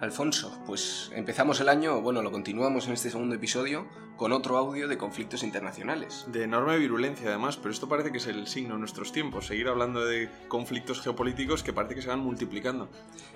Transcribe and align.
Alfonso, 0.00 0.58
pues 0.64 1.10
empezamos 1.14 1.60
el 1.60 1.68
año, 1.68 2.00
bueno, 2.00 2.22
lo 2.22 2.32
continuamos 2.32 2.86
en 2.86 2.94
este 2.94 3.10
segundo 3.10 3.34
episodio 3.34 3.86
con 4.16 4.32
otro 4.32 4.56
audio 4.56 4.88
de 4.88 4.96
conflictos 4.96 5.42
internacionales. 5.42 6.24
De 6.32 6.44
enorme 6.44 6.78
virulencia 6.78 7.28
además, 7.28 7.58
pero 7.58 7.70
esto 7.70 7.86
parece 7.86 8.10
que 8.10 8.16
es 8.16 8.26
el 8.26 8.46
signo 8.46 8.74
de 8.74 8.80
nuestros 8.80 9.12
tiempos, 9.12 9.46
seguir 9.46 9.68
hablando 9.68 10.02
de 10.02 10.30
conflictos 10.48 11.02
geopolíticos 11.02 11.62
que 11.62 11.74
parece 11.74 11.96
que 11.96 12.02
se 12.02 12.08
van 12.08 12.20
multiplicando. 12.20 12.88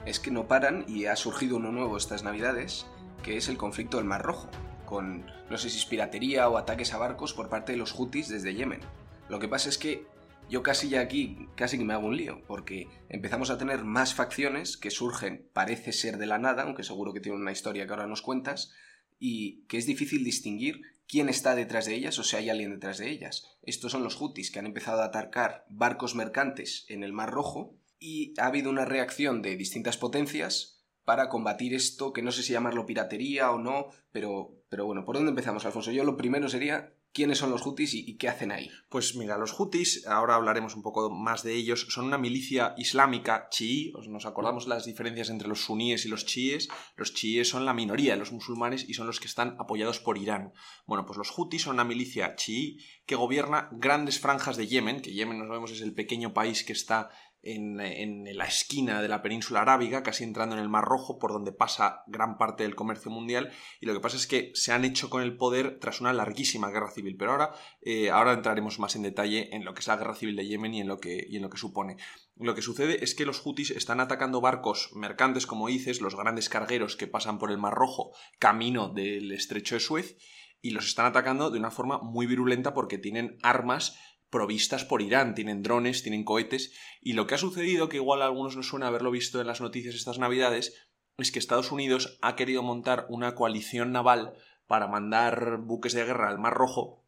Es 0.06 0.20
que 0.20 0.30
no 0.30 0.48
paran 0.48 0.86
y 0.88 1.04
ha 1.04 1.16
surgido 1.16 1.58
uno 1.58 1.70
nuevo 1.70 1.98
estas 1.98 2.22
navidades, 2.22 2.86
que 3.22 3.36
es 3.36 3.50
el 3.50 3.58
conflicto 3.58 3.98
del 3.98 4.06
Mar 4.06 4.22
Rojo, 4.22 4.48
con 4.86 5.26
no 5.50 5.58
sé 5.58 5.68
si 5.68 5.76
es 5.76 5.84
piratería 5.84 6.48
o 6.48 6.56
ataques 6.56 6.94
a 6.94 6.98
barcos 6.98 7.34
por 7.34 7.50
parte 7.50 7.72
de 7.72 7.78
los 7.78 7.92
hutis 7.98 8.30
desde 8.30 8.54
Yemen. 8.54 8.80
Lo 9.28 9.38
que 9.38 9.48
pasa 9.48 9.68
es 9.68 9.76
que 9.76 10.06
yo 10.48 10.62
casi 10.62 10.88
ya 10.88 11.00
aquí, 11.00 11.48
casi 11.56 11.78
que 11.78 11.84
me 11.84 11.94
hago 11.94 12.06
un 12.06 12.16
lío, 12.16 12.42
porque 12.46 12.88
empezamos 13.08 13.50
a 13.50 13.58
tener 13.58 13.84
más 13.84 14.14
facciones 14.14 14.76
que 14.76 14.90
surgen, 14.90 15.48
parece 15.52 15.92
ser 15.92 16.18
de 16.18 16.26
la 16.26 16.38
nada, 16.38 16.62
aunque 16.62 16.82
seguro 16.82 17.12
que 17.12 17.20
tienen 17.20 17.40
una 17.40 17.52
historia 17.52 17.86
que 17.86 17.92
ahora 17.92 18.06
nos 18.06 18.22
cuentas, 18.22 18.72
y 19.18 19.62
que 19.66 19.78
es 19.78 19.86
difícil 19.86 20.24
distinguir 20.24 20.82
quién 21.06 21.28
está 21.28 21.54
detrás 21.54 21.86
de 21.86 21.94
ellas 21.94 22.18
o 22.18 22.24
si 22.24 22.36
hay 22.36 22.50
alguien 22.50 22.72
detrás 22.72 22.98
de 22.98 23.10
ellas. 23.10 23.56
Estos 23.62 23.92
son 23.92 24.02
los 24.02 24.16
Houthis 24.16 24.50
que 24.50 24.58
han 24.58 24.66
empezado 24.66 25.02
a 25.02 25.06
atacar 25.06 25.64
barcos 25.68 26.14
mercantes 26.14 26.84
en 26.88 27.02
el 27.02 27.12
Mar 27.12 27.30
Rojo 27.30 27.74
y 27.98 28.34
ha 28.38 28.46
habido 28.46 28.70
una 28.70 28.84
reacción 28.84 29.42
de 29.42 29.56
distintas 29.56 29.96
potencias 29.96 30.84
para 31.04 31.28
combatir 31.28 31.74
esto, 31.74 32.12
que 32.12 32.22
no 32.22 32.32
sé 32.32 32.42
si 32.42 32.52
llamarlo 32.52 32.86
piratería 32.86 33.50
o 33.50 33.58
no, 33.58 33.88
pero, 34.10 34.62
pero 34.68 34.86
bueno, 34.86 35.04
¿por 35.04 35.16
dónde 35.16 35.30
empezamos, 35.30 35.64
Alfonso? 35.64 35.92
Yo 35.92 36.04
lo 36.04 36.16
primero 36.16 36.48
sería 36.48 36.92
¿Quiénes 37.14 37.38
son 37.38 37.52
los 37.52 37.62
Houthis 37.62 37.94
y, 37.94 38.16
qué 38.16 38.28
hacen 38.28 38.50
ahí? 38.50 38.68
Pues 38.88 39.14
mira, 39.14 39.38
los 39.38 39.52
Houthis, 39.52 40.04
ahora 40.08 40.34
hablaremos 40.34 40.74
un 40.74 40.82
poco 40.82 41.10
más 41.10 41.44
de 41.44 41.54
ellos, 41.54 41.86
son 41.88 42.06
una 42.06 42.18
milicia 42.18 42.74
islámica 42.76 43.46
chií, 43.50 43.92
nos 44.08 44.26
acordamos 44.26 44.66
las 44.66 44.84
diferencias 44.84 45.30
entre 45.30 45.46
los 45.46 45.60
suníes 45.60 46.04
y 46.06 46.08
los 46.08 46.26
chiíes, 46.26 46.68
los 46.96 47.14
chiíes 47.14 47.48
son 47.48 47.66
la 47.66 47.72
minoría 47.72 48.14
de 48.14 48.18
los 48.18 48.32
musulmanes 48.32 48.84
y 48.88 48.94
son 48.94 49.06
los 49.06 49.20
que 49.20 49.28
están 49.28 49.54
apoyados 49.60 50.00
por 50.00 50.18
Irán. 50.18 50.54
Bueno, 50.86 51.06
pues 51.06 51.16
los 51.16 51.30
Houthis 51.30 51.62
son 51.62 51.74
una 51.74 51.84
milicia 51.84 52.34
chií 52.34 52.78
que 53.06 53.14
gobierna 53.14 53.68
grandes 53.70 54.18
franjas 54.18 54.56
de 54.56 54.66
Yemen, 54.66 55.00
que 55.00 55.12
Yemen, 55.12 55.38
nos 55.38 55.48
vemos, 55.48 55.70
es 55.70 55.82
el 55.82 55.94
pequeño 55.94 56.34
país 56.34 56.64
que 56.64 56.72
está 56.72 57.10
en, 57.44 58.24
la 58.36 58.44
esquina 58.46 59.02
de 59.02 59.08
la 59.08 59.22
península 59.22 59.60
arábiga, 59.60 60.02
casi 60.02 60.24
entrando 60.24 60.56
en 60.56 60.62
el 60.62 60.68
Mar 60.68 60.84
Rojo, 60.84 61.18
por 61.18 61.32
donde 61.32 61.52
pasa 61.52 62.02
gran 62.06 62.38
parte 62.38 62.62
del 62.62 62.74
comercio 62.74 63.10
mundial, 63.10 63.50
y 63.80 63.86
lo 63.86 63.94
que 63.94 64.00
pasa 64.00 64.16
es 64.16 64.26
que 64.26 64.52
se 64.54 64.72
han 64.72 64.84
hecho 64.84 65.10
con 65.10 65.22
el 65.22 65.36
poder 65.36 65.78
tras 65.78 66.00
una 66.00 66.12
larguísima 66.12 66.70
guerra 66.70 66.90
civil. 66.90 67.16
Pero 67.18 67.32
ahora, 67.32 67.52
eh, 67.82 68.10
ahora 68.10 68.32
entraremos 68.32 68.78
más 68.78 68.96
en 68.96 69.02
detalle 69.02 69.54
en 69.54 69.64
lo 69.64 69.74
que 69.74 69.80
es 69.80 69.86
la 69.86 69.96
guerra 69.96 70.14
civil 70.14 70.36
de 70.36 70.46
Yemen 70.46 70.74
y 70.74 70.80
en 70.80 70.88
lo 70.88 70.98
que, 70.98 71.26
y 71.28 71.36
en 71.36 71.42
lo 71.42 71.50
que 71.50 71.58
supone. 71.58 71.96
Lo 72.36 72.54
que 72.54 72.62
sucede 72.62 73.04
es 73.04 73.14
que 73.14 73.26
los 73.26 73.44
hutis 73.44 73.70
están 73.70 74.00
atacando 74.00 74.40
barcos 74.40 74.90
mercantes, 74.94 75.46
como 75.46 75.68
dices, 75.68 76.00
los 76.00 76.16
grandes 76.16 76.48
cargueros 76.48 76.96
que 76.96 77.06
pasan 77.06 77.38
por 77.38 77.50
el 77.50 77.58
Mar 77.58 77.74
Rojo, 77.74 78.12
camino 78.38 78.88
del 78.88 79.32
estrecho 79.32 79.76
de 79.76 79.80
Suez, 79.80 80.16
y 80.64 80.70
los 80.70 80.86
están 80.86 81.04
atacando 81.04 81.50
de 81.50 81.58
una 81.58 81.70
forma 81.70 81.98
muy 81.98 82.26
virulenta 82.26 82.72
porque 82.72 82.96
tienen 82.96 83.36
armas 83.42 83.98
provistas 84.34 84.84
por 84.84 85.00
Irán, 85.00 85.36
tienen 85.36 85.62
drones, 85.62 86.02
tienen 86.02 86.24
cohetes, 86.24 86.72
y 87.00 87.12
lo 87.12 87.28
que 87.28 87.36
ha 87.36 87.38
sucedido, 87.38 87.88
que 87.88 87.98
igual 87.98 88.20
a 88.20 88.24
algunos 88.24 88.56
no 88.56 88.64
suena 88.64 88.88
haberlo 88.88 89.12
visto 89.12 89.40
en 89.40 89.46
las 89.46 89.60
noticias 89.60 89.94
estas 89.94 90.18
navidades, 90.18 90.88
es 91.18 91.30
que 91.30 91.38
Estados 91.38 91.70
Unidos 91.70 92.18
ha 92.20 92.34
querido 92.34 92.64
montar 92.64 93.06
una 93.08 93.36
coalición 93.36 93.92
naval 93.92 94.34
para 94.66 94.88
mandar 94.88 95.58
buques 95.58 95.92
de 95.92 96.04
guerra 96.04 96.30
al 96.30 96.40
Mar 96.40 96.52
Rojo 96.52 97.03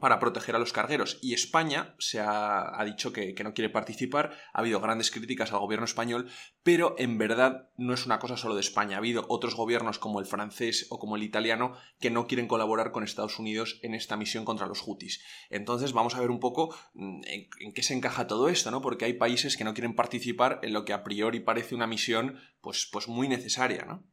para 0.00 0.18
proteger 0.18 0.56
a 0.56 0.58
los 0.58 0.72
cargueros. 0.72 1.18
Y 1.22 1.34
España 1.34 1.94
se 1.98 2.20
ha, 2.20 2.82
dicho 2.84 3.12
que, 3.12 3.34
no 3.42 3.54
quiere 3.54 3.70
participar. 3.70 4.36
Ha 4.52 4.60
habido 4.60 4.80
grandes 4.80 5.10
críticas 5.10 5.52
al 5.52 5.60
gobierno 5.60 5.84
español, 5.84 6.28
pero 6.62 6.94
en 6.98 7.18
verdad 7.18 7.70
no 7.76 7.94
es 7.94 8.06
una 8.06 8.18
cosa 8.18 8.36
solo 8.36 8.54
de 8.54 8.60
España. 8.60 8.96
Ha 8.96 8.98
habido 8.98 9.26
otros 9.28 9.54
gobiernos 9.54 9.98
como 9.98 10.20
el 10.20 10.26
francés 10.26 10.86
o 10.90 10.98
como 10.98 11.16
el 11.16 11.22
italiano 11.22 11.74
que 12.00 12.10
no 12.10 12.26
quieren 12.26 12.48
colaborar 12.48 12.92
con 12.92 13.04
Estados 13.04 13.38
Unidos 13.38 13.78
en 13.82 13.94
esta 13.94 14.16
misión 14.16 14.44
contra 14.44 14.66
los 14.66 14.82
hutis. 14.86 15.22
Entonces 15.50 15.92
vamos 15.92 16.14
a 16.14 16.20
ver 16.20 16.30
un 16.30 16.40
poco 16.40 16.74
mm, 16.94 17.20
en, 17.26 17.72
qué 17.72 17.82
se 17.82 17.94
encaja 17.94 18.26
todo 18.26 18.48
esto, 18.48 18.70
¿no? 18.70 18.80
Porque 18.80 19.04
hay 19.04 19.14
países 19.14 19.56
que 19.56 19.64
no 19.64 19.74
quieren 19.74 19.94
participar 19.94 20.60
en 20.62 20.72
lo 20.72 20.84
que 20.84 20.92
a 20.92 21.04
priori 21.04 21.40
parece 21.40 21.74
una 21.74 21.86
misión 21.86 22.38
pues, 22.60 22.88
pues 22.90 23.08
muy 23.08 23.28
necesaria, 23.28 23.84
¿no? 23.84 24.04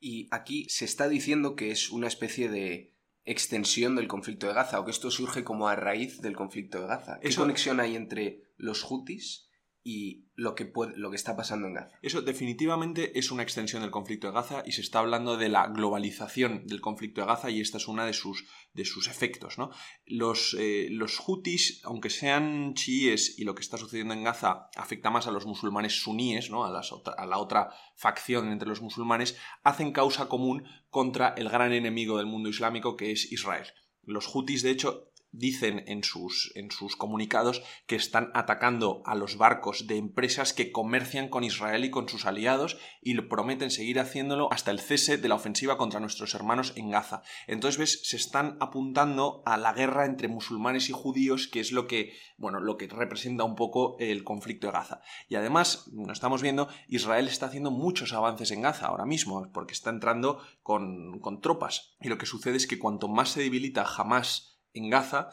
Y 0.00 0.28
aquí 0.30 0.66
se 0.68 0.84
está 0.84 1.08
diciendo 1.08 1.56
que 1.56 1.70
es 1.70 1.88
una 1.88 2.08
especie 2.08 2.50
de 2.50 2.93
extensión 3.24 3.96
del 3.96 4.08
conflicto 4.08 4.46
de 4.46 4.54
Gaza 4.54 4.80
o 4.80 4.84
que 4.84 4.90
esto 4.90 5.10
surge 5.10 5.44
como 5.44 5.68
a 5.68 5.76
raíz 5.76 6.20
del 6.20 6.36
conflicto 6.36 6.80
de 6.80 6.88
Gaza. 6.88 7.18
¿Qué 7.20 7.34
conexión 7.34 7.80
hay 7.80 7.96
entre 7.96 8.42
los 8.56 8.84
hutis 8.88 9.48
y 9.86 10.24
lo 10.34 10.54
que, 10.54 10.72
lo 10.96 11.10
que 11.10 11.16
está 11.16 11.36
pasando 11.36 11.68
en 11.68 11.74
Gaza. 11.74 11.98
Eso 12.00 12.22
definitivamente 12.22 13.18
es 13.18 13.30
una 13.30 13.42
extensión 13.42 13.82
del 13.82 13.90
conflicto 13.90 14.26
de 14.26 14.32
Gaza 14.32 14.62
y 14.64 14.72
se 14.72 14.80
está 14.80 15.00
hablando 15.00 15.36
de 15.36 15.50
la 15.50 15.66
globalización 15.68 16.66
del 16.66 16.80
conflicto 16.80 17.20
de 17.20 17.26
Gaza 17.26 17.50
y 17.50 17.60
esta 17.60 17.76
es 17.76 17.86
una 17.86 18.06
de 18.06 18.14
sus, 18.14 18.46
de 18.72 18.86
sus 18.86 19.08
efectos. 19.08 19.58
¿no? 19.58 19.70
Los, 20.06 20.56
eh, 20.58 20.88
los 20.90 21.22
hutis, 21.24 21.82
aunque 21.84 22.08
sean 22.08 22.72
chiíes 22.72 23.38
y 23.38 23.44
lo 23.44 23.54
que 23.54 23.60
está 23.60 23.76
sucediendo 23.76 24.14
en 24.14 24.24
Gaza 24.24 24.70
afecta 24.74 25.10
más 25.10 25.26
a 25.26 25.32
los 25.32 25.44
musulmanes 25.44 26.00
suníes, 26.02 26.50
¿no? 26.50 26.64
a, 26.64 26.70
a 26.70 27.26
la 27.26 27.38
otra 27.38 27.68
facción 27.94 28.50
entre 28.50 28.70
los 28.70 28.80
musulmanes, 28.80 29.36
hacen 29.62 29.92
causa 29.92 30.30
común 30.30 30.64
contra 30.88 31.34
el 31.36 31.50
gran 31.50 31.74
enemigo 31.74 32.16
del 32.16 32.26
mundo 32.26 32.48
islámico 32.48 32.96
que 32.96 33.12
es 33.12 33.30
Israel. 33.30 33.66
Los 34.02 34.34
hutis, 34.34 34.62
de 34.62 34.70
hecho, 34.70 35.10
dicen 35.36 35.84
en 35.86 36.04
sus, 36.04 36.52
en 36.54 36.70
sus 36.70 36.96
comunicados 36.96 37.62
que 37.86 37.96
están 37.96 38.30
atacando 38.34 39.02
a 39.04 39.14
los 39.14 39.36
barcos 39.36 39.86
de 39.86 39.96
empresas 39.96 40.52
que 40.52 40.72
comercian 40.72 41.28
con 41.28 41.44
Israel 41.44 41.84
y 41.84 41.90
con 41.90 42.08
sus 42.08 42.24
aliados 42.26 42.78
y 43.02 43.14
prometen 43.28 43.70
seguir 43.70 43.98
haciéndolo 44.00 44.52
hasta 44.52 44.70
el 44.70 44.80
cese 44.80 45.18
de 45.18 45.28
la 45.28 45.34
ofensiva 45.34 45.76
contra 45.76 46.00
nuestros 46.00 46.34
hermanos 46.34 46.72
en 46.76 46.90
Gaza. 46.90 47.22
Entonces, 47.46 47.78
ves, 47.78 48.00
se 48.04 48.16
están 48.16 48.56
apuntando 48.60 49.42
a 49.46 49.56
la 49.56 49.72
guerra 49.72 50.06
entre 50.06 50.28
musulmanes 50.28 50.88
y 50.88 50.92
judíos, 50.92 51.48
que 51.48 51.60
es 51.60 51.72
lo 51.72 51.86
que, 51.86 52.12
bueno, 52.36 52.60
lo 52.60 52.76
que 52.76 52.86
representa 52.86 53.44
un 53.44 53.56
poco 53.56 53.96
el 53.98 54.24
conflicto 54.24 54.68
de 54.68 54.74
Gaza. 54.74 55.00
Y 55.28 55.34
además, 55.34 55.88
nos 55.92 56.12
estamos 56.12 56.42
viendo, 56.42 56.68
Israel 56.88 57.28
está 57.28 57.46
haciendo 57.46 57.70
muchos 57.70 58.12
avances 58.12 58.50
en 58.50 58.62
Gaza 58.62 58.86
ahora 58.86 59.06
mismo, 59.06 59.50
porque 59.52 59.74
está 59.74 59.90
entrando 59.90 60.40
con, 60.62 61.18
con 61.20 61.40
tropas. 61.40 61.96
Y 62.00 62.08
lo 62.08 62.18
que 62.18 62.26
sucede 62.26 62.56
es 62.56 62.66
que 62.66 62.78
cuanto 62.78 63.08
más 63.08 63.30
se 63.30 63.40
debilita 63.40 63.84
jamás 63.84 64.53
en 64.74 64.90
Gaza, 64.90 65.30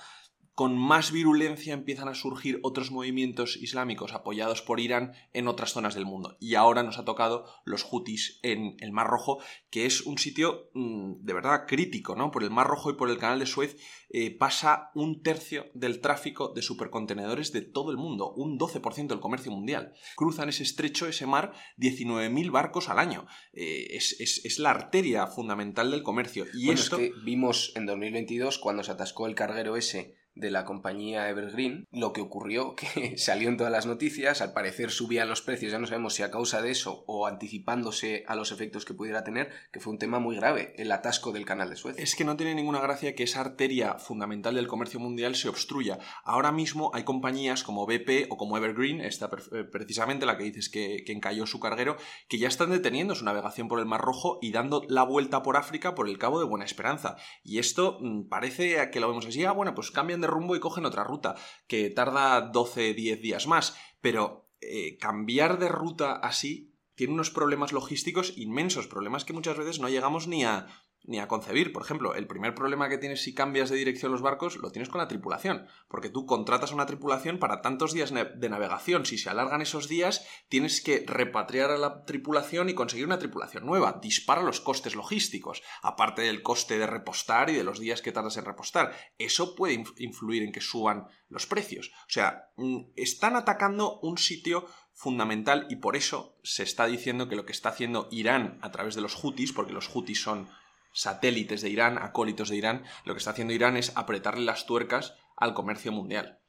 con 0.61 0.77
más 0.77 1.11
virulencia 1.11 1.73
empiezan 1.73 2.07
a 2.07 2.13
surgir 2.13 2.59
otros 2.61 2.91
movimientos 2.91 3.57
islámicos 3.57 4.13
apoyados 4.13 4.61
por 4.61 4.79
Irán 4.79 5.13
en 5.33 5.47
otras 5.47 5.71
zonas 5.71 5.95
del 5.95 6.05
mundo. 6.05 6.37
Y 6.39 6.53
ahora 6.53 6.83
nos 6.83 6.99
ha 6.99 7.03
tocado 7.03 7.47
los 7.65 7.83
hutis 7.91 8.39
en 8.43 8.75
el 8.79 8.91
Mar 8.91 9.07
Rojo, 9.07 9.39
que 9.71 9.87
es 9.87 10.01
un 10.01 10.19
sitio 10.19 10.69
mm, 10.75 11.25
de 11.25 11.33
verdad 11.33 11.65
crítico, 11.67 12.15
¿no? 12.15 12.29
Por 12.29 12.43
el 12.43 12.51
Mar 12.51 12.67
Rojo 12.67 12.91
y 12.91 12.93
por 12.93 13.09
el 13.09 13.17
Canal 13.17 13.39
de 13.39 13.47
Suez 13.47 13.75
eh, 14.11 14.37
pasa 14.37 14.91
un 14.93 15.23
tercio 15.23 15.65
del 15.73 15.99
tráfico 15.99 16.49
de 16.49 16.61
supercontenedores 16.61 17.51
de 17.51 17.63
todo 17.63 17.89
el 17.89 17.97
mundo, 17.97 18.31
un 18.31 18.59
12% 18.59 19.07
del 19.07 19.19
comercio 19.19 19.51
mundial. 19.51 19.93
Cruzan 20.15 20.49
ese 20.49 20.61
estrecho, 20.61 21.07
ese 21.07 21.25
mar, 21.25 21.53
19.000 21.79 22.51
barcos 22.51 22.87
al 22.89 22.99
año. 22.99 23.25
Eh, 23.53 23.87
es, 23.95 24.59
la 24.59 24.69
arteria 24.69 25.25
fundamental 25.25 25.89
del 25.89 26.03
comercio. 26.03 26.45
Y 26.53 26.69
esto... 26.69 26.97
es 26.97 27.09
que 27.09 27.13
vimos 27.23 27.73
en 27.75 27.87
2022, 27.87 28.59
cuando 28.59 28.83
se 28.83 28.91
atascó 28.91 29.25
el 29.25 29.33
carguero 29.33 29.75
ese 29.75 30.20
de 30.35 30.51
la 30.51 30.65
compañía 30.65 31.29
Evergreen, 31.29 31.87
lo 31.91 32.13
que 32.13 32.21
ocurrió 32.21 32.75
que 32.75 33.17
salió 33.17 33.49
en 33.49 33.57
todas 33.57 33.71
las 33.71 33.85
noticias, 33.85 34.41
al 34.41 34.53
parecer 34.53 34.91
subían 34.91 35.29
los 35.29 35.41
precios, 35.41 35.71
ya 35.71 35.79
no 35.79 35.87
sabemos 35.87 36.15
si 36.15 36.23
a 36.23 36.31
causa 36.31 36.61
de 36.61 36.71
eso 36.71 37.03
o 37.07 37.27
anticipándose 37.27 38.23
a 38.27 38.35
los 38.35 38.51
efectos 38.51 38.85
que 38.85 38.93
pudiera 38.93 39.23
tener, 39.23 39.49
que 39.71 39.79
fue 39.79 39.93
un 39.93 39.99
tema 39.99 40.19
muy 40.19 40.35
grave, 40.35 40.73
el 40.77 40.91
atasco 40.91 41.31
del 41.31 41.45
canal 41.45 41.69
de 41.69 41.75
Suez. 41.75 41.95
Es 41.97 42.15
que 42.15 42.23
no 42.23 42.37
tiene 42.37 42.55
ninguna 42.55 42.79
gracia 42.79 43.15
que 43.15 43.23
esa 43.23 43.41
arteria 43.41 43.95
fundamental 43.95 44.55
del 44.55 44.67
comercio 44.67 44.99
mundial 44.99 45.35
se 45.35 45.49
obstruya. 45.49 45.99
Ahora 46.23 46.51
mismo 46.51 46.91
hay 46.93 47.03
compañías 47.03 47.63
como 47.63 47.85
BP 47.85 48.27
o 48.29 48.37
como 48.37 48.57
Evergreen, 48.57 49.01
esta 49.01 49.29
eh, 49.51 49.63
precisamente 49.63 50.25
la 50.25 50.37
que 50.37 50.43
dices 50.45 50.69
que, 50.69 51.03
encalló 51.11 51.45
su 51.45 51.59
carguero, 51.59 51.97
que 52.29 52.37
ya 52.37 52.47
están 52.47 52.71
deteniendo 52.71 53.15
su 53.15 53.25
navegación 53.25 53.67
por 53.67 53.79
el 53.79 53.85
Mar 53.85 53.99
Rojo 53.99 54.39
y 54.41 54.51
dando 54.51 54.83
la 54.87 55.03
vuelta 55.03 55.43
por 55.43 55.57
África 55.57 55.93
por 55.93 56.07
el 56.07 56.17
Cabo 56.17 56.39
de 56.39 56.45
Buena 56.45 56.63
Esperanza. 56.63 57.17
Y 57.43 57.59
esto 57.59 57.97
mm, 57.99 58.29
parece 58.29 58.89
que 58.91 58.99
lo 59.01 59.09
vemos 59.09 59.25
así, 59.25 59.43
ah, 59.43 59.51
bueno, 59.51 59.75
pues 59.75 59.91
cambian 59.91 60.21
de 60.21 60.27
rumbo 60.31 60.55
y 60.55 60.59
cogen 60.59 60.85
otra 60.85 61.03
ruta, 61.03 61.35
que 61.67 61.91
tarda 61.91 62.41
12, 62.41 62.95
10 62.95 63.21
días 63.21 63.45
más. 63.45 63.77
Pero 64.01 64.49
eh, 64.61 64.97
cambiar 64.97 65.59
de 65.59 65.69
ruta 65.69 66.13
así 66.13 66.75
tiene 66.95 67.13
unos 67.13 67.29
problemas 67.29 67.71
logísticos 67.71 68.33
inmensos, 68.37 68.87
problemas 68.87 69.25
que 69.25 69.33
muchas 69.33 69.57
veces 69.57 69.79
no 69.79 69.89
llegamos 69.89 70.27
ni 70.27 70.43
a, 70.43 70.67
ni 71.03 71.19
a 71.19 71.27
concebir. 71.27 71.73
Por 71.73 71.83
ejemplo, 71.83 72.13
el 72.15 72.27
primer 72.27 72.53
problema 72.53 72.89
que 72.89 72.97
tienes 72.97 73.23
si 73.23 73.33
cambias 73.33 73.69
de 73.69 73.77
dirección 73.77 74.11
los 74.11 74.21
barcos 74.21 74.57
lo 74.57 74.71
tienes 74.71 74.89
con 74.89 74.99
la 74.99 75.07
tripulación, 75.07 75.67
porque 75.87 76.09
tú 76.09 76.25
contratas 76.25 76.71
a 76.71 76.75
una 76.75 76.85
tripulación 76.85 77.39
para 77.39 77.61
tantos 77.61 77.93
días 77.93 78.13
de 78.13 78.49
navegación. 78.49 79.05
Si 79.05 79.17
se 79.17 79.29
alargan 79.29 79.61
esos 79.61 79.87
días, 79.87 80.25
tienes 80.49 80.81
que 80.81 81.03
repatriar 81.07 81.71
a 81.71 81.77
la 81.77 82.05
tripulación 82.05 82.69
y 82.69 82.73
conseguir 82.73 83.05
una 83.05 83.19
tripulación 83.19 83.65
nueva. 83.65 83.99
Dispara 84.01 84.43
los 84.43 84.61
costes 84.61 84.95
logísticos, 84.95 85.63
aparte 85.81 86.21
del 86.21 86.41
coste 86.43 86.77
de 86.77 86.87
repostar 86.87 87.49
y 87.49 87.55
de 87.55 87.63
los 87.63 87.79
días 87.79 88.01
que 88.01 88.11
tardas 88.11 88.37
en 88.37 88.45
repostar. 88.45 88.95
Eso 89.17 89.55
puede 89.55 89.83
influir 89.97 90.43
en 90.43 90.51
que 90.51 90.61
suban 90.61 91.07
los 91.29 91.45
precios. 91.47 91.91
O 92.01 92.09
sea, 92.09 92.51
mm, 92.57 92.91
están 92.95 93.35
atacando 93.35 93.99
un 94.01 94.17
sitio 94.17 94.65
fundamental 94.93 95.65
y 95.69 95.77
por 95.77 95.95
eso 95.95 96.37
se 96.43 96.63
está 96.63 96.85
diciendo 96.85 97.27
que 97.27 97.35
lo 97.35 97.45
que 97.45 97.53
está 97.53 97.69
haciendo 97.69 98.07
Irán 98.11 98.59
a 98.61 98.71
través 98.71 98.93
de 98.95 99.01
los 99.01 99.15
Houthis, 99.15 99.53
porque 99.53 99.73
los 99.73 99.87
Houthis 99.87 100.21
son 100.21 100.49
satélites 100.93 101.61
de 101.61 101.69
Irán, 101.69 101.97
acólitos 101.97 102.49
de 102.49 102.57
Irán, 102.57 102.83
lo 103.05 103.13
que 103.13 103.19
está 103.19 103.31
haciendo 103.31 103.53
Irán 103.53 103.77
es 103.77 103.91
apretarle 103.95 104.45
las 104.45 104.65
tuercas 104.65 105.15
al 105.35 105.53
comercio 105.53 105.91
mundial. 105.91 106.39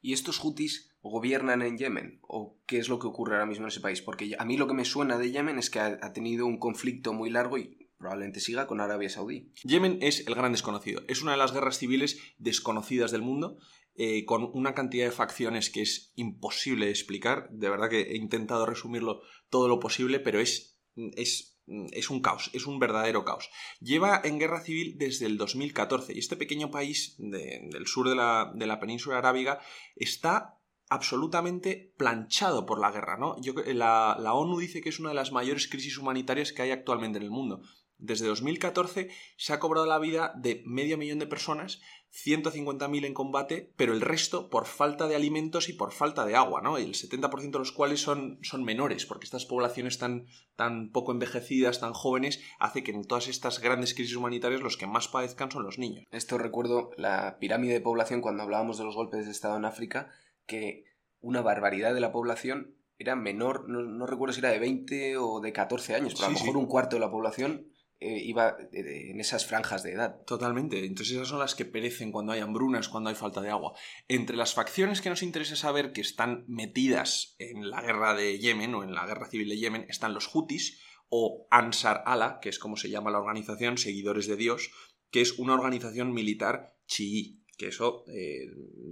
¿Y 0.00 0.12
estos 0.12 0.38
Houthis 0.38 0.90
gobiernan 1.02 1.62
en 1.62 1.78
Yemen? 1.78 2.20
¿O 2.22 2.60
qué 2.66 2.78
es 2.78 2.88
lo 2.88 2.98
que 2.98 3.06
ocurre 3.06 3.34
ahora 3.34 3.46
mismo 3.46 3.64
en 3.64 3.68
ese 3.68 3.80
país? 3.80 4.00
Porque 4.00 4.36
a 4.38 4.44
mí 4.44 4.56
lo 4.56 4.66
que 4.66 4.74
me 4.74 4.84
suena 4.84 5.18
de 5.18 5.32
Yemen 5.32 5.58
es 5.58 5.70
que 5.70 5.80
ha, 5.80 6.12
tenido 6.12 6.46
un 6.46 6.58
conflicto 6.58 7.12
muy 7.12 7.30
largo 7.30 7.58
y 7.58 7.90
probablemente 7.98 8.40
siga 8.40 8.66
con 8.66 8.80
Arabia 8.80 9.10
Saudí. 9.10 9.52
Yemen 9.64 9.98
es 10.00 10.26
el 10.26 10.34
gran 10.34 10.52
desconocido. 10.52 11.02
Es 11.08 11.22
una 11.22 11.32
de 11.32 11.38
las 11.38 11.52
guerras 11.52 11.78
civiles 11.78 12.20
desconocidas 12.38 13.10
del 13.10 13.22
mundo. 13.22 13.58
Eh, 14.00 14.24
con 14.24 14.48
una 14.54 14.74
cantidad 14.74 15.06
de 15.06 15.10
facciones 15.10 15.70
que 15.70 15.82
es 15.82 16.12
imposible 16.14 16.88
explicar. 16.88 17.48
De 17.50 17.68
verdad 17.68 17.90
que 17.90 18.02
he 18.02 18.16
intentado 18.16 18.64
resumirlo 18.64 19.22
todo 19.50 19.66
lo 19.66 19.80
posible, 19.80 20.20
pero 20.20 20.38
es, 20.38 20.78
es 21.16 21.57
es 21.92 22.10
un 22.10 22.20
caos, 22.20 22.50
es 22.52 22.66
un 22.66 22.78
verdadero 22.78 23.24
caos. 23.24 23.50
Lleva 23.80 24.20
en 24.24 24.38
guerra 24.38 24.60
civil 24.60 24.96
desde 24.98 25.26
el 25.26 25.36
2014 25.36 26.14
y 26.14 26.18
este 26.18 26.36
pequeño 26.36 26.70
país 26.70 27.14
del 27.18 27.86
sur 27.86 28.08
de 28.08 28.14
la, 28.14 28.80
península 28.80 29.18
arábiga 29.18 29.60
está 29.96 30.58
absolutamente 30.88 31.92
planchado 31.98 32.64
por 32.64 32.80
la 32.80 32.90
guerra, 32.90 33.18
¿no? 33.18 33.36
la, 33.66 34.16
la 34.18 34.32
ONU 34.32 34.58
dice 34.58 34.80
que 34.80 34.88
es 34.88 34.98
una 34.98 35.10
de 35.10 35.14
las 35.14 35.32
mayores 35.32 35.68
crisis 35.68 35.98
humanitarias 35.98 36.52
que 36.52 36.62
hay 36.62 36.70
actualmente 36.70 37.18
en 37.18 37.24
el 37.24 37.30
mundo. 37.30 37.60
Desde 37.98 38.26
2014 38.26 39.10
se 39.36 39.52
ha 39.52 39.58
cobrado 39.58 39.86
la 39.86 39.98
vida 39.98 40.32
de 40.36 40.62
medio 40.64 40.96
millón 40.96 41.18
de 41.18 41.26
personas 41.26 41.80
150.000 42.12 43.04
en 43.04 43.14
combate, 43.14 43.72
pero 43.76 43.92
el 43.92 44.00
resto 44.00 44.48
por 44.48 44.66
falta 44.66 45.08
de 45.08 45.16
alimentos 45.16 45.68
y 45.68 45.74
por 45.74 45.92
falta 45.92 46.24
de 46.24 46.36
agua, 46.36 46.62
¿no? 46.62 46.78
El 46.78 46.94
70% 46.94 47.50
de 47.50 47.58
los 47.58 47.72
cuales 47.72 48.00
son, 48.00 48.38
son 48.42 48.64
menores, 48.64 49.04
porque 49.04 49.26
estas 49.26 49.44
poblaciones 49.44 49.98
tan, 49.98 50.26
tan 50.56 50.90
poco 50.90 51.12
envejecidas, 51.12 51.80
tan 51.80 51.92
jóvenes, 51.92 52.40
hace 52.58 52.82
que 52.82 52.92
en 52.92 53.04
todas 53.04 53.28
estas 53.28 53.60
grandes 53.60 53.94
crisis 53.94 54.16
humanitarias 54.16 54.62
los 54.62 54.76
que 54.76 54.86
más 54.86 55.08
padezcan 55.08 55.50
son 55.50 55.64
los 55.64 55.78
niños. 55.78 56.04
Esto 56.10 56.38
recuerdo 56.38 56.90
la 56.96 57.38
pirámide 57.38 57.74
de 57.74 57.80
población 57.80 58.20
cuando 58.20 58.42
hablábamos 58.42 58.78
de 58.78 58.84
los 58.84 58.94
golpes 58.94 59.26
de 59.26 59.32
Estado 59.32 59.56
en 59.56 59.66
África, 59.66 60.10
que 60.46 60.84
una 61.20 61.42
barbaridad 61.42 61.92
de 61.92 62.00
la 62.00 62.12
población 62.12 62.74
era 62.98 63.14
menor, 63.14 63.68
no, 63.68 64.06
recuerdo 64.06 64.32
si 64.32 64.40
era 64.40 64.50
de 64.50 64.58
20 64.58 65.18
o 65.18 65.40
de 65.40 65.52
14 65.52 65.94
años, 65.94 66.14
pero 66.14 66.26
a 66.26 66.30
lo 66.30 66.38
mejor 66.38 66.56
un 66.56 66.66
cuarto 66.66 66.96
de 66.96 67.00
la 67.00 67.10
población 67.10 67.68
eh, 68.00 68.22
iba 68.24 68.56
en 68.72 69.18
esas 69.18 69.44
franjas 69.44 69.82
de 69.82 69.92
edad. 69.92 70.22
Totalmente. 70.24 70.84
Entonces 70.84 71.16
esas 71.16 71.28
son 71.28 71.40
las 71.40 71.54
que 71.54 71.64
perecen 71.64 72.12
cuando 72.12 72.32
hay 72.32 72.40
hambrunas, 72.40 72.88
cuando 72.88 73.10
hay 73.10 73.16
falta 73.16 73.40
de 73.40 73.50
agua. 73.50 73.74
Entre 74.06 74.36
las 74.36 74.54
facciones 74.54 75.00
que 75.00 75.10
nos 75.10 75.22
interesa 75.22 75.56
saber 75.56 75.92
que 75.92 76.00
están 76.00 76.44
metidas 76.46 77.34
en 77.38 77.70
la 77.70 77.82
guerra 77.82 78.14
de 78.14 78.38
Yemen 78.38 78.74
o 78.74 78.84
en 78.84 78.94
la 78.94 79.06
guerra 79.06 79.28
civil 79.28 79.48
de 79.48 79.58
Yemen 79.58 79.86
están 79.88 80.14
los 80.14 80.28
Houthis 80.28 80.80
o 81.08 81.48
Ansar 81.50 82.02
Allah, 82.06 82.38
que 82.40 82.50
es 82.50 82.58
como 82.58 82.76
se 82.76 82.90
llama 82.90 83.10
la 83.10 83.18
organización, 83.18 83.78
Seguidores 83.78 84.28
de 84.28 84.36
Dios, 84.36 84.70
que 85.10 85.20
es 85.20 85.38
una 85.38 85.54
organización 85.54 86.12
militar 86.12 86.76
chií 86.86 87.37
que 87.58 87.68
eso 87.68 88.04
eh, 88.06 88.46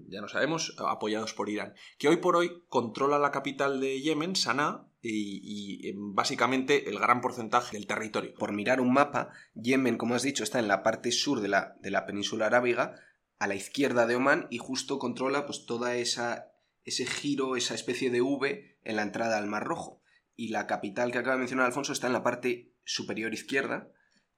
ya 0.08 0.20
no 0.20 0.28
sabemos, 0.28 0.74
apoyados 0.78 1.32
por 1.32 1.48
Irán, 1.48 1.74
que 1.98 2.08
hoy 2.08 2.16
por 2.16 2.36
hoy 2.36 2.64
controla 2.68 3.18
la 3.18 3.30
capital 3.30 3.80
de 3.80 4.00
Yemen, 4.02 4.36
Sanaa, 4.36 4.90
y, 5.00 5.92
básicamente 5.96 6.88
el 6.88 6.98
gran 6.98 7.20
porcentaje 7.20 7.76
del 7.76 7.86
territorio. 7.86 8.34
Por 8.34 8.52
mirar 8.52 8.80
un 8.80 8.92
mapa, 8.92 9.30
Yemen, 9.54 9.96
como 9.96 10.16
has 10.16 10.22
dicho, 10.22 10.42
está 10.42 10.58
en 10.58 10.66
la 10.66 10.82
parte 10.82 11.12
sur 11.12 11.40
de 11.40 11.48
la, 11.48 11.76
de 11.80 11.92
la 11.92 12.06
península 12.06 12.46
arábiga, 12.46 12.96
a 13.38 13.46
la 13.46 13.54
izquierda 13.54 14.06
de 14.06 14.16
Omán, 14.16 14.48
y 14.50 14.58
justo 14.58 14.98
controla 14.98 15.46
pues 15.46 15.64
toda 15.64 15.96
esa 15.96 16.50
ese 16.86 17.04
giro, 17.04 17.56
esa 17.56 17.74
especie 17.74 18.10
de 18.10 18.22
V 18.22 18.78
en 18.82 18.96
la 18.96 19.02
entrada 19.02 19.36
al 19.36 19.48
Mar 19.48 19.64
Rojo. 19.64 20.02
Y 20.34 20.48
la 20.48 20.66
capital 20.66 21.12
que 21.12 21.18
acaba 21.18 21.34
de 21.34 21.40
mencionar 21.40 21.66
Alfonso 21.66 21.92
está 21.92 22.06
en 22.06 22.12
la 22.12 22.22
parte 22.22 22.72
superior 22.84 23.34
izquierda, 23.34 23.90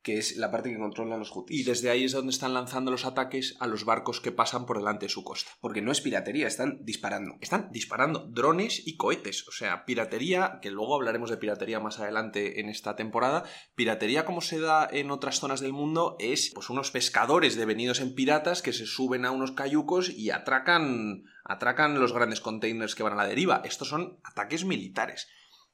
que 0.03 0.19
es 0.19 0.37
la 0.37 0.51
parte 0.51 0.71
que 0.71 0.79
controlan 0.79 1.19
los 1.19 1.35
hutis. 1.35 1.61
Y 1.61 1.65
desde 1.65 1.91
ahí 1.91 2.05
es 2.05 2.13
donde 2.13 2.31
están 2.31 2.55
lanzando 2.55 2.91
los 2.91 3.05
ataques 3.05 3.57
a 3.61 3.67
los 3.67 3.85
barcos 3.85 4.21
que 4.21 4.33
pasan 4.33 4.67
por 4.67 4.79
delante 4.79 5.07
de 5.07 5.11
su 5.11 5.25
costa. 5.25 5.51
Porque 5.61 5.83
no 5.83 5.93
es 5.93 6.01
piratería, 6.01 6.47
están 6.47 6.79
disparando. 6.85 7.37
Están 7.41 7.71
disparando 7.73 8.27
drones 8.31 8.87
y 8.87 8.97
cohetes. 8.97 9.47
O 9.49 9.53
sea, 9.53 9.85
piratería, 9.85 10.61
que 10.63 10.71
luego 10.71 10.95
hablaremos 10.95 11.31
de 11.31 11.37
piratería 11.37 11.81
más 11.81 11.99
adelante 11.99 12.61
en 12.61 12.69
esta 12.69 12.97
temporada. 12.97 13.45
Piratería, 13.75 14.25
como 14.25 14.41
se 14.41 14.61
da 14.61 14.89
en 14.91 15.11
otras 15.11 15.41
zonas 15.41 15.61
del 15.61 15.73
mundo, 15.73 16.17
es 16.19 16.53
pues 16.55 16.71
unos 16.71 16.91
pescadores 16.91 17.57
devenidos 17.57 18.01
en 18.01 18.15
piratas 18.15 18.63
que 18.63 18.73
se 18.73 18.87
suben 18.87 19.25
a 19.25 19.31
unos 19.31 19.53
cayucos 19.53 20.11
y 20.11 20.31
atracan, 20.31 21.25
atracan 21.45 21.99
los 21.99 22.13
grandes 22.13 22.41
containers 22.41 22.95
que 22.95 23.03
van 23.03 23.15
a 23.15 23.17
la 23.17 23.29
deriva. 23.29 23.63
Estos 23.65 23.89
son 23.89 24.21
ataques 24.25 24.65
militares. 24.65 25.29